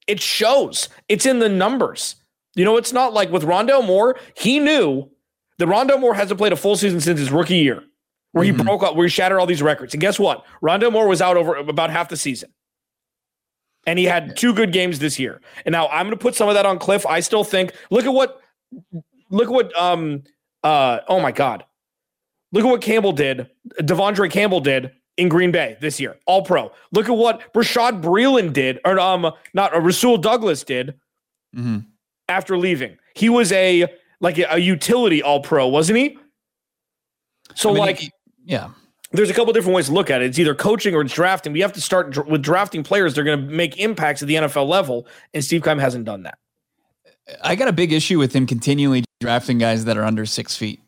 It 0.07 0.21
shows. 0.21 0.89
It's 1.09 1.27
in 1.27 1.39
the 1.39 1.49
numbers. 1.49 2.17
You 2.57 2.65
know, 2.65 2.77
it's 2.77 2.93
not 2.93 3.13
like 3.13 3.31
with 3.31 3.45
Rondale 3.45 3.85
Moore, 3.85 4.17
he 4.37 4.59
knew 4.59 5.09
that 5.59 5.67
Rondale 5.67 6.01
Moore 6.01 6.15
hasn't 6.15 6.39
played 6.39 6.53
a 6.53 6.57
full 6.57 6.77
season 6.77 7.01
since 7.01 7.19
his 7.19 7.31
rookie 7.31 7.57
year 7.57 7.83
where 8.35 8.45
mm-hmm. 8.45 8.59
he 8.59 8.65
broke 8.65 8.83
up, 8.83 8.97
where 8.97 9.07
he 9.07 9.11
shattered 9.11 9.39
all 9.39 9.47
these 9.47 9.63
records. 9.63 9.95
And 9.95 10.01
guess 10.01 10.19
what? 10.19 10.45
Rondale 10.61 10.91
Moore 10.91 11.07
was 11.07 11.23
out 11.23 11.37
over 11.37 11.55
about 11.55 11.91
half 11.91 12.09
the 12.09 12.17
season. 12.17 12.53
And 13.87 13.97
he 13.97 14.07
had 14.07 14.37
two 14.37 14.53
good 14.53 14.73
games 14.73 14.99
this 14.99 15.21
year. 15.21 15.41
And 15.65 15.73
now 15.73 15.87
I'm 15.87 16.07
going 16.07 16.19
to 16.19 16.23
put 16.23 16.35
some 16.35 16.49
of 16.49 16.55
that 16.55 16.67
on 16.67 16.81
Kliff. 16.81 17.07
I 17.09 17.21
still 17.21 17.45
think, 17.45 17.75
look 17.91 18.05
at 18.05 18.13
what, 18.13 18.41
look 19.31 19.47
at 19.47 19.53
what, 19.53 19.77
um, 19.81 20.25
uh, 20.65 20.99
oh 21.07 21.21
my 21.21 21.31
God. 21.31 21.65
Look 22.51 22.65
at 22.65 22.69
what 22.69 22.83
Campbell 22.83 23.13
did, 23.13 23.49
De'Vondre 23.81 24.29
Campbell 24.29 24.61
did 24.61 24.91
in 25.17 25.29
Green 25.29 25.53
Bay 25.53 25.77
this 25.81 26.01
year, 26.01 26.17
all 26.27 26.43
pro. 26.43 26.73
Look 26.91 27.09
at 27.09 27.17
what 27.17 27.53
Bashaud 27.53 28.03
Breeland 28.03 28.53
did, 28.53 28.81
or 28.85 28.99
um, 28.99 29.31
not 29.53 29.77
uh, 29.77 29.81
Rasul 29.81 30.19
Douglas 30.19 30.65
did 30.65 30.95
mm-hmm. 31.55 31.79
after 32.29 32.59
leaving. 32.59 32.97
He 33.15 33.29
was 33.29 33.53
a 33.53 33.87
like 34.21 34.39
a, 34.39 34.55
a 34.55 34.59
utility 34.59 35.23
all 35.23 35.41
pro, 35.41 35.69
wasn't 35.69 35.99
he? 35.99 36.19
So, 37.55 37.71
I 37.71 37.73
mean, 37.75 37.81
like, 37.81 38.14
yeah. 38.45 38.71
There's 39.13 39.31
a 39.31 39.35
couple 39.35 39.53
different 39.53 39.77
ways 39.77 39.87
to 39.87 39.93
look 39.93 40.11
at 40.11 40.23
it. 40.23 40.27
It's 40.27 40.39
either 40.39 40.55
coaching 40.55 40.95
or 40.95 41.01
it's 41.01 41.15
drafting. 41.15 41.53
We 41.53 41.61
have 41.61 41.73
to 41.75 41.81
start 41.81 42.27
with 42.27 42.43
drafting 42.43 42.83
players. 42.83 43.15
They're 43.15 43.23
going 43.23 43.47
to 43.47 43.47
make 43.47 43.79
impacts 43.79 44.23
at 44.23 44.29
the 44.29 44.35
NFL 44.35 44.69
level, 44.69 45.07
and 45.33 45.45
Steve 45.45 45.63
Keim 45.63 45.79
hasn't 45.79 46.05
done 46.05 46.25
that. 46.25 46.39
I 47.43 47.55
got 47.55 47.69
a 47.69 47.73
big 47.73 47.93
issue 47.93 48.19
with 48.19 48.35
him 48.35 48.47
continually 48.47 49.05
drafting 49.21 49.59
guys 49.59 49.85
that 49.85 49.97
are 49.97 50.05
under 50.05 50.27
six 50.27 50.57
feet. 50.57 50.81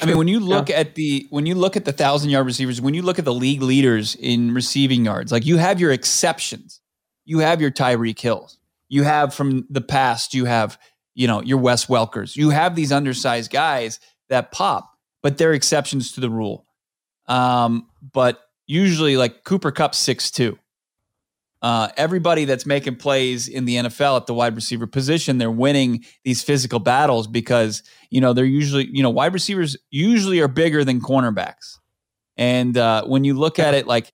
I 0.00 0.06
mean, 0.06 0.18
when 0.18 0.28
you 0.28 0.40
look 0.54 0.70
yeah. 0.70 0.76
at 0.76 0.94
the 0.94 1.26
when 1.30 1.46
you 1.46 1.54
look 1.54 1.76
at 1.76 1.84
the 1.84 1.92
thousand 1.92 2.30
yard 2.30 2.46
receivers, 2.46 2.80
when 2.80 2.94
you 2.94 3.02
look 3.02 3.18
at 3.18 3.24
the 3.24 3.34
league 3.34 3.62
leaders 3.62 4.16
in 4.16 4.54
receiving 4.54 5.04
yards, 5.04 5.30
like 5.30 5.44
you 5.44 5.56
have 5.58 5.80
your 5.80 5.92
exceptions. 5.92 6.80
You 7.26 7.38
have 7.38 7.60
your 7.60 7.70
Tyreek 7.70 8.20
Hills. 8.20 8.58
You 8.88 9.02
have 9.04 9.32
from 9.32 9.66
the 9.70 9.80
past. 9.80 10.34
You 10.34 10.46
have 10.46 10.78
you 11.14 11.26
know 11.26 11.42
your 11.42 11.58
Wes 11.58 11.86
Welkers. 11.86 12.36
You 12.36 12.50
have 12.50 12.74
these 12.74 12.92
undersized 12.92 13.50
guys 13.50 14.00
that 14.30 14.52
pop. 14.52 14.90
but 15.22 15.38
they're 15.38 15.52
exceptions 15.52 16.12
to 16.12 16.20
the 16.20 16.30
rule. 16.30 16.66
Um, 17.26 17.88
but 18.12 18.40
usually, 18.66 19.16
like 19.16 19.44
Cooper 19.44 19.72
Kupp, 19.72 19.94
six 19.94 20.30
two. 20.30 20.58
Uh, 21.62 21.88
everybody 21.96 22.44
that's 22.44 22.66
making 22.66 22.94
plays 22.96 23.48
in 23.48 23.64
the 23.64 23.76
NFL 23.76 24.18
at 24.18 24.26
the 24.26 24.34
wide 24.34 24.54
receiver 24.54 24.86
position, 24.86 25.38
they're 25.38 25.50
winning 25.50 26.04
these 26.22 26.42
physical 26.42 26.78
battles 26.78 27.26
because 27.26 27.82
you 28.10 28.20
know 28.20 28.34
they're 28.34 28.44
usually 28.44 28.86
you 28.92 29.02
know 29.02 29.10
wide 29.10 29.32
receivers 29.32 29.76
usually 29.90 30.40
are 30.40 30.48
bigger 30.48 30.84
than 30.84 31.00
cornerbacks, 31.00 31.78
and 32.36 32.76
uh, 32.76 33.04
when 33.06 33.24
you 33.24 33.32
look 33.32 33.58
at 33.58 33.72
it 33.72 33.86
like 33.86 34.12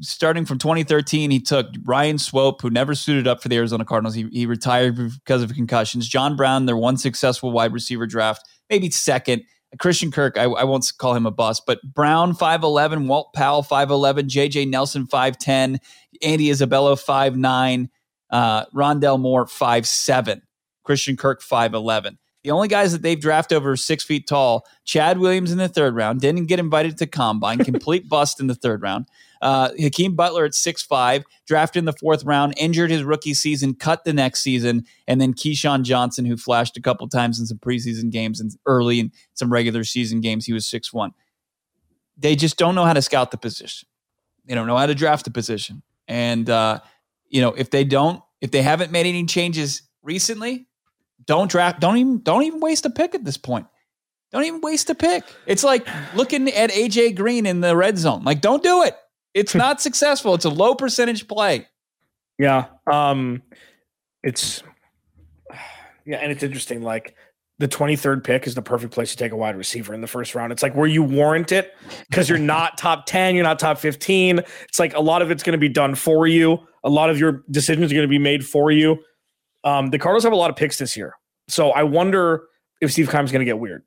starting 0.00 0.44
from 0.44 0.58
2013, 0.58 1.30
he 1.30 1.40
took 1.40 1.66
Ryan 1.84 2.18
Swope, 2.18 2.60
who 2.62 2.70
never 2.70 2.94
suited 2.94 3.26
up 3.26 3.42
for 3.42 3.48
the 3.48 3.56
Arizona 3.56 3.84
Cardinals. 3.84 4.14
He, 4.14 4.28
he 4.30 4.46
retired 4.46 4.96
because 4.96 5.42
of 5.42 5.54
concussions. 5.54 6.08
John 6.08 6.36
Brown, 6.36 6.66
their 6.66 6.76
one 6.76 6.96
successful 6.96 7.50
wide 7.50 7.72
receiver 7.72 8.06
draft, 8.06 8.46
maybe 8.70 8.90
second. 8.90 9.42
Christian 9.78 10.10
Kirk, 10.10 10.38
I, 10.38 10.44
I 10.44 10.64
won't 10.64 10.90
call 10.98 11.14
him 11.14 11.26
a 11.26 11.30
bust, 11.30 11.64
but 11.66 11.78
Brown 11.82 12.34
5'11, 12.34 13.06
Walt 13.06 13.32
Powell 13.34 13.62
5'11, 13.62 14.28
JJ 14.28 14.68
Nelson 14.68 15.06
5'10, 15.06 15.78
Andy 16.22 16.50
Isabella 16.50 16.96
5'9, 16.96 17.88
uh, 18.30 18.64
Rondale 18.74 19.20
Moore 19.20 19.44
5'7, 19.44 20.40
Christian 20.84 21.16
Kirk 21.16 21.42
5'11. 21.42 22.16
The 22.44 22.52
only 22.52 22.68
guys 22.68 22.92
that 22.92 23.02
they've 23.02 23.20
drafted 23.20 23.56
over 23.56 23.76
six 23.76 24.04
feet 24.04 24.28
tall, 24.28 24.64
Chad 24.84 25.18
Williams 25.18 25.50
in 25.50 25.58
the 25.58 25.68
third 25.68 25.96
round, 25.96 26.20
didn't 26.20 26.46
get 26.46 26.60
invited 26.60 26.96
to 26.98 27.06
combine, 27.06 27.58
complete 27.64 28.08
bust 28.08 28.38
in 28.40 28.46
the 28.46 28.54
third 28.54 28.80
round. 28.80 29.06
Uh, 29.42 29.70
Hakeem 29.78 30.14
Butler 30.14 30.44
at 30.44 30.54
six 30.54 30.82
five, 30.82 31.24
drafted 31.46 31.80
in 31.80 31.84
the 31.84 31.92
fourth 31.92 32.24
round, 32.24 32.54
injured 32.56 32.90
his 32.90 33.02
rookie 33.02 33.34
season, 33.34 33.74
cut 33.74 34.04
the 34.04 34.12
next 34.12 34.40
season, 34.40 34.84
and 35.06 35.20
then 35.20 35.34
KeeSean 35.34 35.82
Johnson, 35.82 36.24
who 36.24 36.36
flashed 36.36 36.76
a 36.76 36.80
couple 36.80 37.08
times 37.08 37.38
in 37.38 37.46
some 37.46 37.58
preseason 37.58 38.10
games 38.10 38.40
and 38.40 38.52
early 38.66 39.00
in 39.00 39.12
some 39.34 39.52
regular 39.52 39.84
season 39.84 40.20
games, 40.20 40.46
he 40.46 40.52
was 40.52 40.66
six 40.66 40.92
one. 40.92 41.12
They 42.16 42.34
just 42.34 42.56
don't 42.56 42.74
know 42.74 42.84
how 42.84 42.94
to 42.94 43.02
scout 43.02 43.30
the 43.30 43.36
position. 43.36 43.88
They 44.46 44.54
don't 44.54 44.66
know 44.66 44.76
how 44.76 44.86
to 44.86 44.94
draft 44.94 45.24
the 45.24 45.30
position, 45.30 45.82
and 46.06 46.48
uh, 46.48 46.80
you 47.28 47.40
know 47.40 47.50
if 47.50 47.70
they 47.70 47.84
don't, 47.84 48.22
if 48.40 48.52
they 48.52 48.62
haven't 48.62 48.90
made 48.90 49.06
any 49.06 49.26
changes 49.26 49.82
recently, 50.02 50.66
don't 51.26 51.50
draft. 51.50 51.80
Don't 51.80 51.96
even 51.96 52.20
don't 52.20 52.42
even 52.42 52.60
waste 52.60 52.86
a 52.86 52.90
pick 52.90 53.14
at 53.14 53.24
this 53.24 53.36
point. 53.36 53.66
Don't 54.30 54.44
even 54.44 54.60
waste 54.60 54.90
a 54.90 54.94
pick. 54.94 55.24
It's 55.46 55.64
like 55.64 55.86
looking 56.14 56.48
at 56.48 56.70
AJ 56.70 57.16
Green 57.16 57.46
in 57.46 57.60
the 57.60 57.74
red 57.74 57.96
zone. 57.96 58.24
Like, 58.24 58.40
don't 58.40 58.62
do 58.62 58.82
it. 58.82 58.96
It's 59.34 59.54
not 59.54 59.80
successful. 59.80 60.34
It's 60.34 60.44
a 60.44 60.50
low 60.50 60.74
percentage 60.74 61.26
play. 61.28 61.66
Yeah. 62.38 62.66
Um 62.90 63.42
it's 64.22 64.62
yeah, 66.04 66.16
and 66.16 66.32
it's 66.32 66.42
interesting. 66.42 66.82
Like 66.82 67.14
the 67.58 67.68
23rd 67.68 68.22
pick 68.22 68.46
is 68.46 68.54
the 68.54 68.62
perfect 68.62 68.94
place 68.94 69.10
to 69.10 69.16
take 69.16 69.32
a 69.32 69.36
wide 69.36 69.56
receiver 69.56 69.92
in 69.92 70.00
the 70.00 70.06
first 70.06 70.34
round. 70.34 70.52
It's 70.52 70.62
like 70.62 70.74
where 70.74 70.86
you 70.86 71.02
warrant 71.02 71.50
it 71.52 71.74
because 72.08 72.28
you're 72.28 72.38
not 72.56 72.78
top 72.78 73.06
10, 73.06 73.34
you're 73.34 73.44
not 73.44 73.58
top 73.58 73.78
15. 73.78 74.38
It's 74.68 74.78
like 74.78 74.94
a 74.94 75.00
lot 75.00 75.22
of 75.22 75.30
it's 75.30 75.42
going 75.42 75.52
to 75.52 75.58
be 75.58 75.68
done 75.68 75.94
for 75.94 76.26
you. 76.26 76.60
A 76.84 76.88
lot 76.88 77.10
of 77.10 77.18
your 77.18 77.42
decisions 77.50 77.90
are 77.90 77.94
going 77.94 78.06
to 78.06 78.08
be 78.08 78.18
made 78.18 78.46
for 78.46 78.70
you. 78.70 78.98
Um, 79.68 79.90
the 79.90 79.98
Cardinals 79.98 80.24
have 80.24 80.32
a 80.32 80.36
lot 80.36 80.50
of 80.50 80.56
picks 80.56 80.78
this 80.78 80.96
year. 80.96 81.14
So 81.48 81.70
I 81.70 81.82
wonder 81.82 82.44
if 82.80 82.92
Steve 82.92 83.10
Keim's 83.10 83.32
going 83.32 83.40
to 83.40 83.44
get 83.44 83.58
weird. 83.58 83.82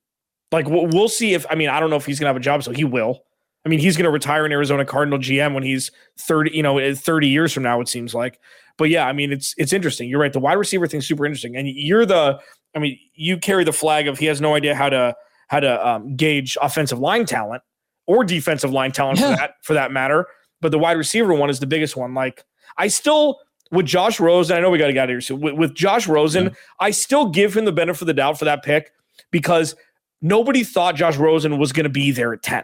Like 0.51 0.67
we'll 0.67 1.07
see 1.07 1.33
if 1.33 1.45
I 1.49 1.55
mean 1.55 1.69
I 1.69 1.79
don't 1.79 1.89
know 1.89 1.95
if 1.95 2.05
he's 2.05 2.19
going 2.19 2.25
to 2.25 2.29
have 2.29 2.37
a 2.37 2.41
job, 2.41 2.63
so 2.63 2.71
he 2.71 2.83
will. 2.83 3.23
I 3.65 3.69
mean, 3.69 3.79
he's 3.79 3.95
going 3.95 4.05
to 4.05 4.11
retire 4.11 4.45
an 4.45 4.51
Arizona 4.51 4.85
Cardinal 4.85 5.19
GM 5.19 5.53
when 5.53 5.63
he's 5.63 5.91
30, 6.17 6.51
you 6.55 6.63
know, 6.63 6.95
30 6.95 7.27
years 7.27 7.53
from 7.53 7.63
now, 7.63 7.79
it 7.79 7.87
seems 7.87 8.15
like. 8.15 8.39
But 8.77 8.89
yeah, 8.89 9.05
I 9.07 9.13
mean, 9.13 9.31
it's 9.31 9.53
it's 9.57 9.71
interesting. 9.71 10.09
You're 10.09 10.19
right. 10.19 10.33
The 10.33 10.39
wide 10.39 10.53
receiver 10.53 10.87
thing's 10.87 11.07
super 11.07 11.25
interesting. 11.25 11.55
And 11.55 11.67
you're 11.67 12.05
the, 12.05 12.39
I 12.75 12.79
mean, 12.79 12.97
you 13.13 13.37
carry 13.37 13.63
the 13.63 13.73
flag 13.73 14.07
of 14.07 14.17
he 14.17 14.25
has 14.25 14.41
no 14.41 14.55
idea 14.55 14.73
how 14.73 14.89
to 14.89 15.15
how 15.49 15.59
to 15.59 15.87
um, 15.87 16.15
gauge 16.15 16.57
offensive 16.61 16.97
line 16.97 17.25
talent 17.25 17.61
or 18.07 18.23
defensive 18.23 18.71
line 18.71 18.91
talent 18.91 19.19
yeah. 19.19 19.31
for 19.31 19.37
that 19.37 19.51
for 19.61 19.73
that 19.73 19.91
matter. 19.91 20.25
But 20.61 20.71
the 20.71 20.79
wide 20.79 20.97
receiver 20.97 21.33
one 21.33 21.49
is 21.49 21.59
the 21.59 21.67
biggest 21.67 21.95
one. 21.95 22.13
Like 22.13 22.43
I 22.77 22.87
still 22.87 23.39
with 23.71 23.85
Josh 23.85 24.19
Rosen, 24.19 24.57
I 24.57 24.59
know 24.59 24.69
we 24.69 24.77
got 24.77 24.87
to 24.87 24.93
get 24.93 25.03
out 25.03 25.09
of 25.09 25.13
here 25.13 25.21
soon. 25.21 25.39
With, 25.39 25.55
with 25.55 25.73
Josh 25.73 26.07
Rosen, 26.07 26.45
yeah. 26.45 26.51
I 26.79 26.91
still 26.91 27.29
give 27.29 27.55
him 27.55 27.65
the 27.65 27.71
benefit 27.71 28.01
of 28.01 28.07
the 28.07 28.13
doubt 28.13 28.37
for 28.37 28.45
that 28.45 28.63
pick 28.63 28.91
because 29.31 29.75
nobody 30.21 30.63
thought 30.63 30.95
Josh 30.95 31.17
Rosen 31.17 31.57
was 31.57 31.71
going 31.71 31.85
to 31.85 31.89
be 31.89 32.11
there 32.11 32.33
at 32.33 32.43
10. 32.43 32.63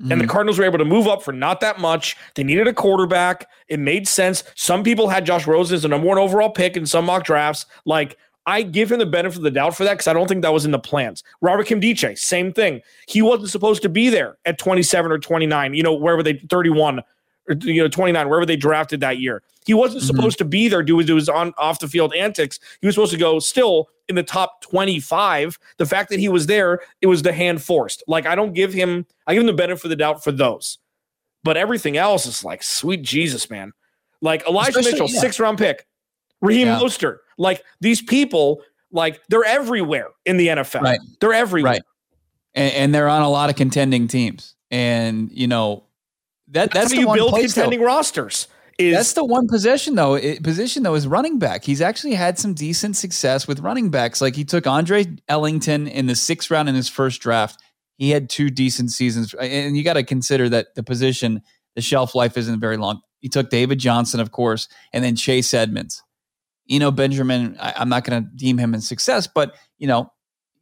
Mm-hmm. 0.00 0.12
And 0.12 0.20
the 0.20 0.24
mm-hmm. 0.24 0.30
Cardinals 0.30 0.58
were 0.58 0.64
able 0.64 0.78
to 0.78 0.84
move 0.84 1.08
up 1.08 1.22
for 1.22 1.32
not 1.32 1.60
that 1.60 1.80
much. 1.80 2.16
They 2.34 2.44
needed 2.44 2.68
a 2.68 2.72
quarterback. 2.72 3.48
It 3.68 3.80
made 3.80 4.06
sense. 4.06 4.44
Some 4.54 4.82
people 4.82 5.08
had 5.08 5.26
Josh 5.26 5.46
Rosen 5.46 5.74
as 5.74 5.82
the 5.82 5.88
number 5.88 6.06
one 6.06 6.18
overall 6.18 6.50
pick 6.50 6.76
in 6.76 6.86
some 6.86 7.06
mock 7.06 7.24
drafts. 7.24 7.66
Like, 7.84 8.16
I 8.46 8.62
give 8.62 8.90
him 8.90 8.98
the 8.98 9.06
benefit 9.06 9.38
of 9.38 9.42
the 9.42 9.50
doubt 9.50 9.76
for 9.76 9.84
that 9.84 9.94
because 9.94 10.08
I 10.08 10.12
don't 10.12 10.26
think 10.26 10.42
that 10.42 10.52
was 10.52 10.64
in 10.64 10.70
the 10.70 10.78
plans. 10.78 11.22
Robert 11.42 11.66
Nkemdiche, 11.66 12.16
same 12.18 12.52
thing. 12.52 12.80
He 13.06 13.20
wasn't 13.20 13.50
supposed 13.50 13.82
to 13.82 13.88
be 13.88 14.08
there 14.08 14.38
at 14.44 14.58
27 14.58 15.12
or 15.12 15.18
29, 15.18 15.74
you 15.74 15.82
know, 15.82 15.94
wherever 15.94 16.22
they 16.22 16.34
31 16.34 17.02
or 17.48 17.56
you 17.62 17.82
know 17.82 17.88
29 17.88 18.28
wherever 18.28 18.46
they 18.46 18.56
drafted 18.56 19.00
that 19.00 19.18
year 19.18 19.42
he 19.66 19.74
wasn't 19.74 20.02
mm-hmm. 20.02 20.16
supposed 20.16 20.38
to 20.38 20.44
be 20.44 20.68
there 20.68 20.82
doing 20.82 21.06
his 21.06 21.28
on 21.28 21.52
off 21.58 21.80
the 21.80 21.88
field 21.88 22.14
antics 22.14 22.58
he 22.80 22.86
was 22.86 22.94
supposed 22.94 23.12
to 23.12 23.18
go 23.18 23.38
still 23.38 23.88
in 24.08 24.14
the 24.14 24.22
top 24.22 24.60
25 24.62 25.58
the 25.78 25.86
fact 25.86 26.10
that 26.10 26.18
he 26.18 26.28
was 26.28 26.46
there 26.46 26.80
it 27.00 27.06
was 27.06 27.22
the 27.22 27.32
hand 27.32 27.62
forced 27.62 28.02
like 28.06 28.26
i 28.26 28.34
don't 28.34 28.52
give 28.52 28.72
him 28.72 29.06
i 29.26 29.34
give 29.34 29.40
him 29.40 29.46
the 29.46 29.52
benefit 29.52 29.84
of 29.84 29.90
the 29.90 29.96
doubt 29.96 30.22
for 30.22 30.32
those 30.32 30.78
but 31.42 31.56
everything 31.56 31.96
else 31.96 32.26
is 32.26 32.44
like 32.44 32.62
sweet 32.62 33.02
jesus 33.02 33.50
man 33.50 33.72
like 34.20 34.46
elijah 34.46 34.78
Especially, 34.78 34.92
mitchell 34.92 35.10
yeah. 35.10 35.20
six 35.20 35.40
round 35.40 35.58
pick 35.58 35.86
raheem 36.40 36.68
yeah. 36.68 36.78
Mostert. 36.78 37.18
like 37.38 37.62
these 37.80 38.02
people 38.02 38.62
like 38.92 39.20
they're 39.28 39.44
everywhere 39.44 40.08
in 40.24 40.36
the 40.36 40.48
nfl 40.48 40.82
right. 40.82 41.00
they're 41.20 41.32
everywhere 41.32 41.72
right. 41.72 41.82
And, 42.52 42.74
and 42.74 42.94
they're 42.94 43.08
on 43.08 43.22
a 43.22 43.30
lot 43.30 43.48
of 43.48 43.54
contending 43.54 44.08
teams 44.08 44.56
and 44.72 45.30
you 45.32 45.46
know 45.46 45.84
that 46.50 46.72
that's, 46.72 46.90
that's 46.90 46.94
how 46.94 47.00
you 47.00 47.14
build 47.14 47.38
contending 47.38 47.80
though. 47.80 47.86
rosters. 47.86 48.48
Is, 48.78 48.94
that's 48.94 49.12
the 49.12 49.24
one 49.24 49.46
position 49.46 49.94
though. 49.94 50.14
It, 50.14 50.42
position 50.42 50.82
though 50.82 50.94
is 50.94 51.06
running 51.06 51.38
back. 51.38 51.64
He's 51.64 51.80
actually 51.80 52.14
had 52.14 52.38
some 52.38 52.54
decent 52.54 52.96
success 52.96 53.46
with 53.46 53.60
running 53.60 53.90
backs. 53.90 54.20
Like 54.20 54.34
he 54.34 54.44
took 54.44 54.66
Andre 54.66 55.04
Ellington 55.28 55.86
in 55.86 56.06
the 56.06 56.14
sixth 56.14 56.50
round 56.50 56.68
in 56.68 56.74
his 56.74 56.88
first 56.88 57.20
draft. 57.20 57.60
He 57.96 58.10
had 58.10 58.30
two 58.30 58.48
decent 58.48 58.90
seasons, 58.92 59.34
and 59.34 59.76
you 59.76 59.84
got 59.84 59.94
to 59.94 60.02
consider 60.02 60.48
that 60.48 60.74
the 60.74 60.82
position, 60.82 61.42
the 61.74 61.82
shelf 61.82 62.14
life 62.14 62.38
isn't 62.38 62.58
very 62.58 62.78
long. 62.78 63.02
He 63.18 63.28
took 63.28 63.50
David 63.50 63.78
Johnson, 63.78 64.20
of 64.20 64.30
course, 64.30 64.68
and 64.94 65.04
then 65.04 65.16
Chase 65.16 65.52
Edmonds. 65.52 66.02
You 66.64 66.78
know, 66.78 66.90
Benjamin, 66.90 67.58
I, 67.60 67.74
I'm 67.76 67.90
not 67.90 68.04
going 68.04 68.24
to 68.24 68.30
deem 68.34 68.56
him 68.56 68.72
in 68.72 68.80
success, 68.80 69.26
but 69.26 69.54
you 69.76 69.86
know 69.86 70.10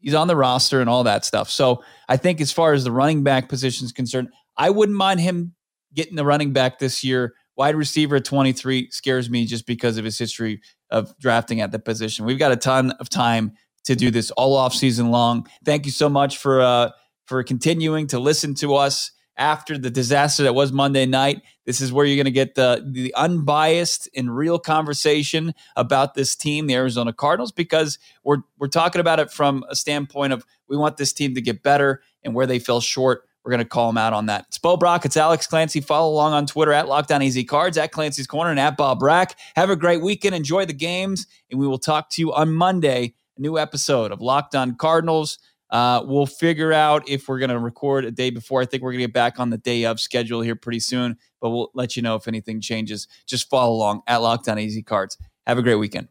he's 0.01 0.15
on 0.15 0.27
the 0.27 0.37
roster 0.37 0.81
and 0.81 0.91
all 0.91 1.05
that 1.05 1.25
stuff. 1.25 1.51
So 1.51 1.85
I 2.09 2.17
think 2.17 2.41
as 2.41 2.51
far 2.51 2.73
as 2.73 2.83
the 2.83 2.93
running 2.93 3.23
back 3.23 3.49
position 3.49 3.85
is 3.85 3.93
concerned, 3.93 4.29
I 4.57 4.71
wouldn't 4.71 4.99
mind 4.99 5.21
him 5.21 5.55
getting 5.95 6.17
the 6.17 6.25
running 6.25 6.53
back 6.53 6.79
this 6.79 7.03
year. 7.05 7.35
Wide 7.57 7.75
receiver 7.75 8.17
at 8.17 8.25
23 8.25 8.91
scares 8.91 9.29
me 9.29 9.45
just 9.45 9.67
because 9.67 9.99
of 9.99 10.05
his 10.05 10.19
history 10.19 10.61
of 10.91 11.17
drafting 11.19 11.61
at 11.61 11.73
the 11.73 11.79
position. 11.79 12.25
We've 12.25 12.39
got 12.39 12.53
a 12.53 12.57
ton 12.57 12.93
of 12.93 13.09
time 13.09 13.53
to 13.85 13.97
do 13.97 14.11
this 14.11 14.31
all 14.33 14.57
off 14.57 14.75
season 14.75 15.11
long. 15.11 15.49
Thank 15.65 15.87
you 15.87 15.93
so 15.93 16.09
much 16.09 16.39
for 16.39 16.61
uh, 16.61 16.91
for 17.27 17.43
continuing 17.43 18.07
to 18.09 18.19
listen 18.19 18.55
to 18.57 18.75
us 18.75 19.13
after 19.37 19.79
the 19.79 19.91
disaster 19.91 20.43
that 20.43 20.55
was 20.55 20.73
Monday 20.73 21.07
night. 21.07 21.43
This 21.65 21.81
is 21.81 21.93
where 21.93 22.05
you're 22.05 22.17
going 22.17 22.25
to 22.27 22.31
get 22.31 22.55
the 22.55 22.85
the 22.91 23.15
unbiased 23.15 24.09
and 24.17 24.35
real 24.35 24.59
conversation 24.59 25.55
about 25.77 26.15
this 26.15 26.35
team, 26.35 26.67
the 26.67 26.75
Arizona 26.75 27.13
Cardinals, 27.13 27.53
because 27.53 27.99
we're 28.25 28.39
we're 28.59 28.69
talking 28.69 29.01
about 29.01 29.21
it 29.21 29.31
from 29.31 29.65
a 29.69 29.77
standpoint 29.77 30.33
of 30.33 30.45
we 30.69 30.77
want 30.77 30.97
this 30.97 31.13
team 31.13 31.35
to 31.35 31.41
get 31.41 31.63
better 31.63 32.03
and 32.23 32.35
where 32.35 32.47
they 32.47 32.59
fell 32.59 32.81
short 32.81 33.28
we're 33.49 33.53
going 33.53 33.65
to 33.65 33.69
call 33.71 33.89
him 33.89 33.97
out 33.97 34.13
on 34.13 34.27
that. 34.27 34.45
It's 34.49 34.59
Bo 34.59 34.77
Brock. 34.77 35.07
It's 35.07 35.17
Alex 35.17 35.47
Clancy. 35.47 35.81
Follow 35.81 36.13
along 36.13 36.35
on 36.35 36.45
Twitter 36.45 36.71
at 36.71 36.87
Locked 36.87 37.11
On 37.11 37.23
AZ 37.23 37.43
Cards, 37.49 37.79
at 37.79 37.93
Clancy's 37.93 38.27
Corner, 38.27 38.51
and 38.51 38.61
at 38.61 38.77
Bob 38.77 38.99
Brack. 38.99 39.39
Have 39.57 39.71
a 39.71 39.77
great 39.77 40.03
weekend. 40.03 40.35
Enjoy 40.35 40.67
the 40.67 40.75
games, 40.75 41.27
and 41.51 41.59
we 41.59 41.67
will 41.67 41.79
talk 41.79 42.11
to 42.11 42.21
you 42.21 42.31
on 42.35 42.53
Monday. 42.53 43.15
A 43.39 43.41
new 43.41 43.57
episode 43.57 44.13
of 44.13 44.21
Locked 44.21 44.55
On 44.55 44.77
Cardinals. 44.77 45.39
Uh, 45.71 46.03
we'll 46.05 46.27
figure 46.27 46.75
out 46.75 47.09
if 47.09 47.27
we're 47.27 47.39
going 47.39 47.49
to 47.49 47.59
record 47.59 48.05
a 48.05 48.11
day 48.11 48.29
before. 48.29 48.61
I 48.61 48.67
think 48.67 48.83
we're 48.83 48.93
going 48.93 49.01
to 49.01 49.07
get 49.07 49.15
back 49.15 49.41
on 49.41 49.49
the 49.49 49.57
day 49.57 49.87
of 49.87 49.99
schedule 49.99 50.43
here 50.43 50.55
pretty 50.55 50.81
soon, 50.81 51.17
but 51.41 51.49
we'll 51.49 51.71
let 51.73 51.97
you 51.97 52.03
know 52.03 52.17
if 52.17 52.29
anything 52.29 52.61
changes. 52.61 53.09
Just 53.27 53.49
follow 53.49 53.73
along 53.73 54.03
at 54.07 54.19
Locked 54.19 54.47
On 54.51 54.59
AZ 54.59 54.79
Cards. 54.85 55.17
Have 55.47 55.57
a 55.57 55.63
great 55.63 55.77
weekend. 55.77 56.09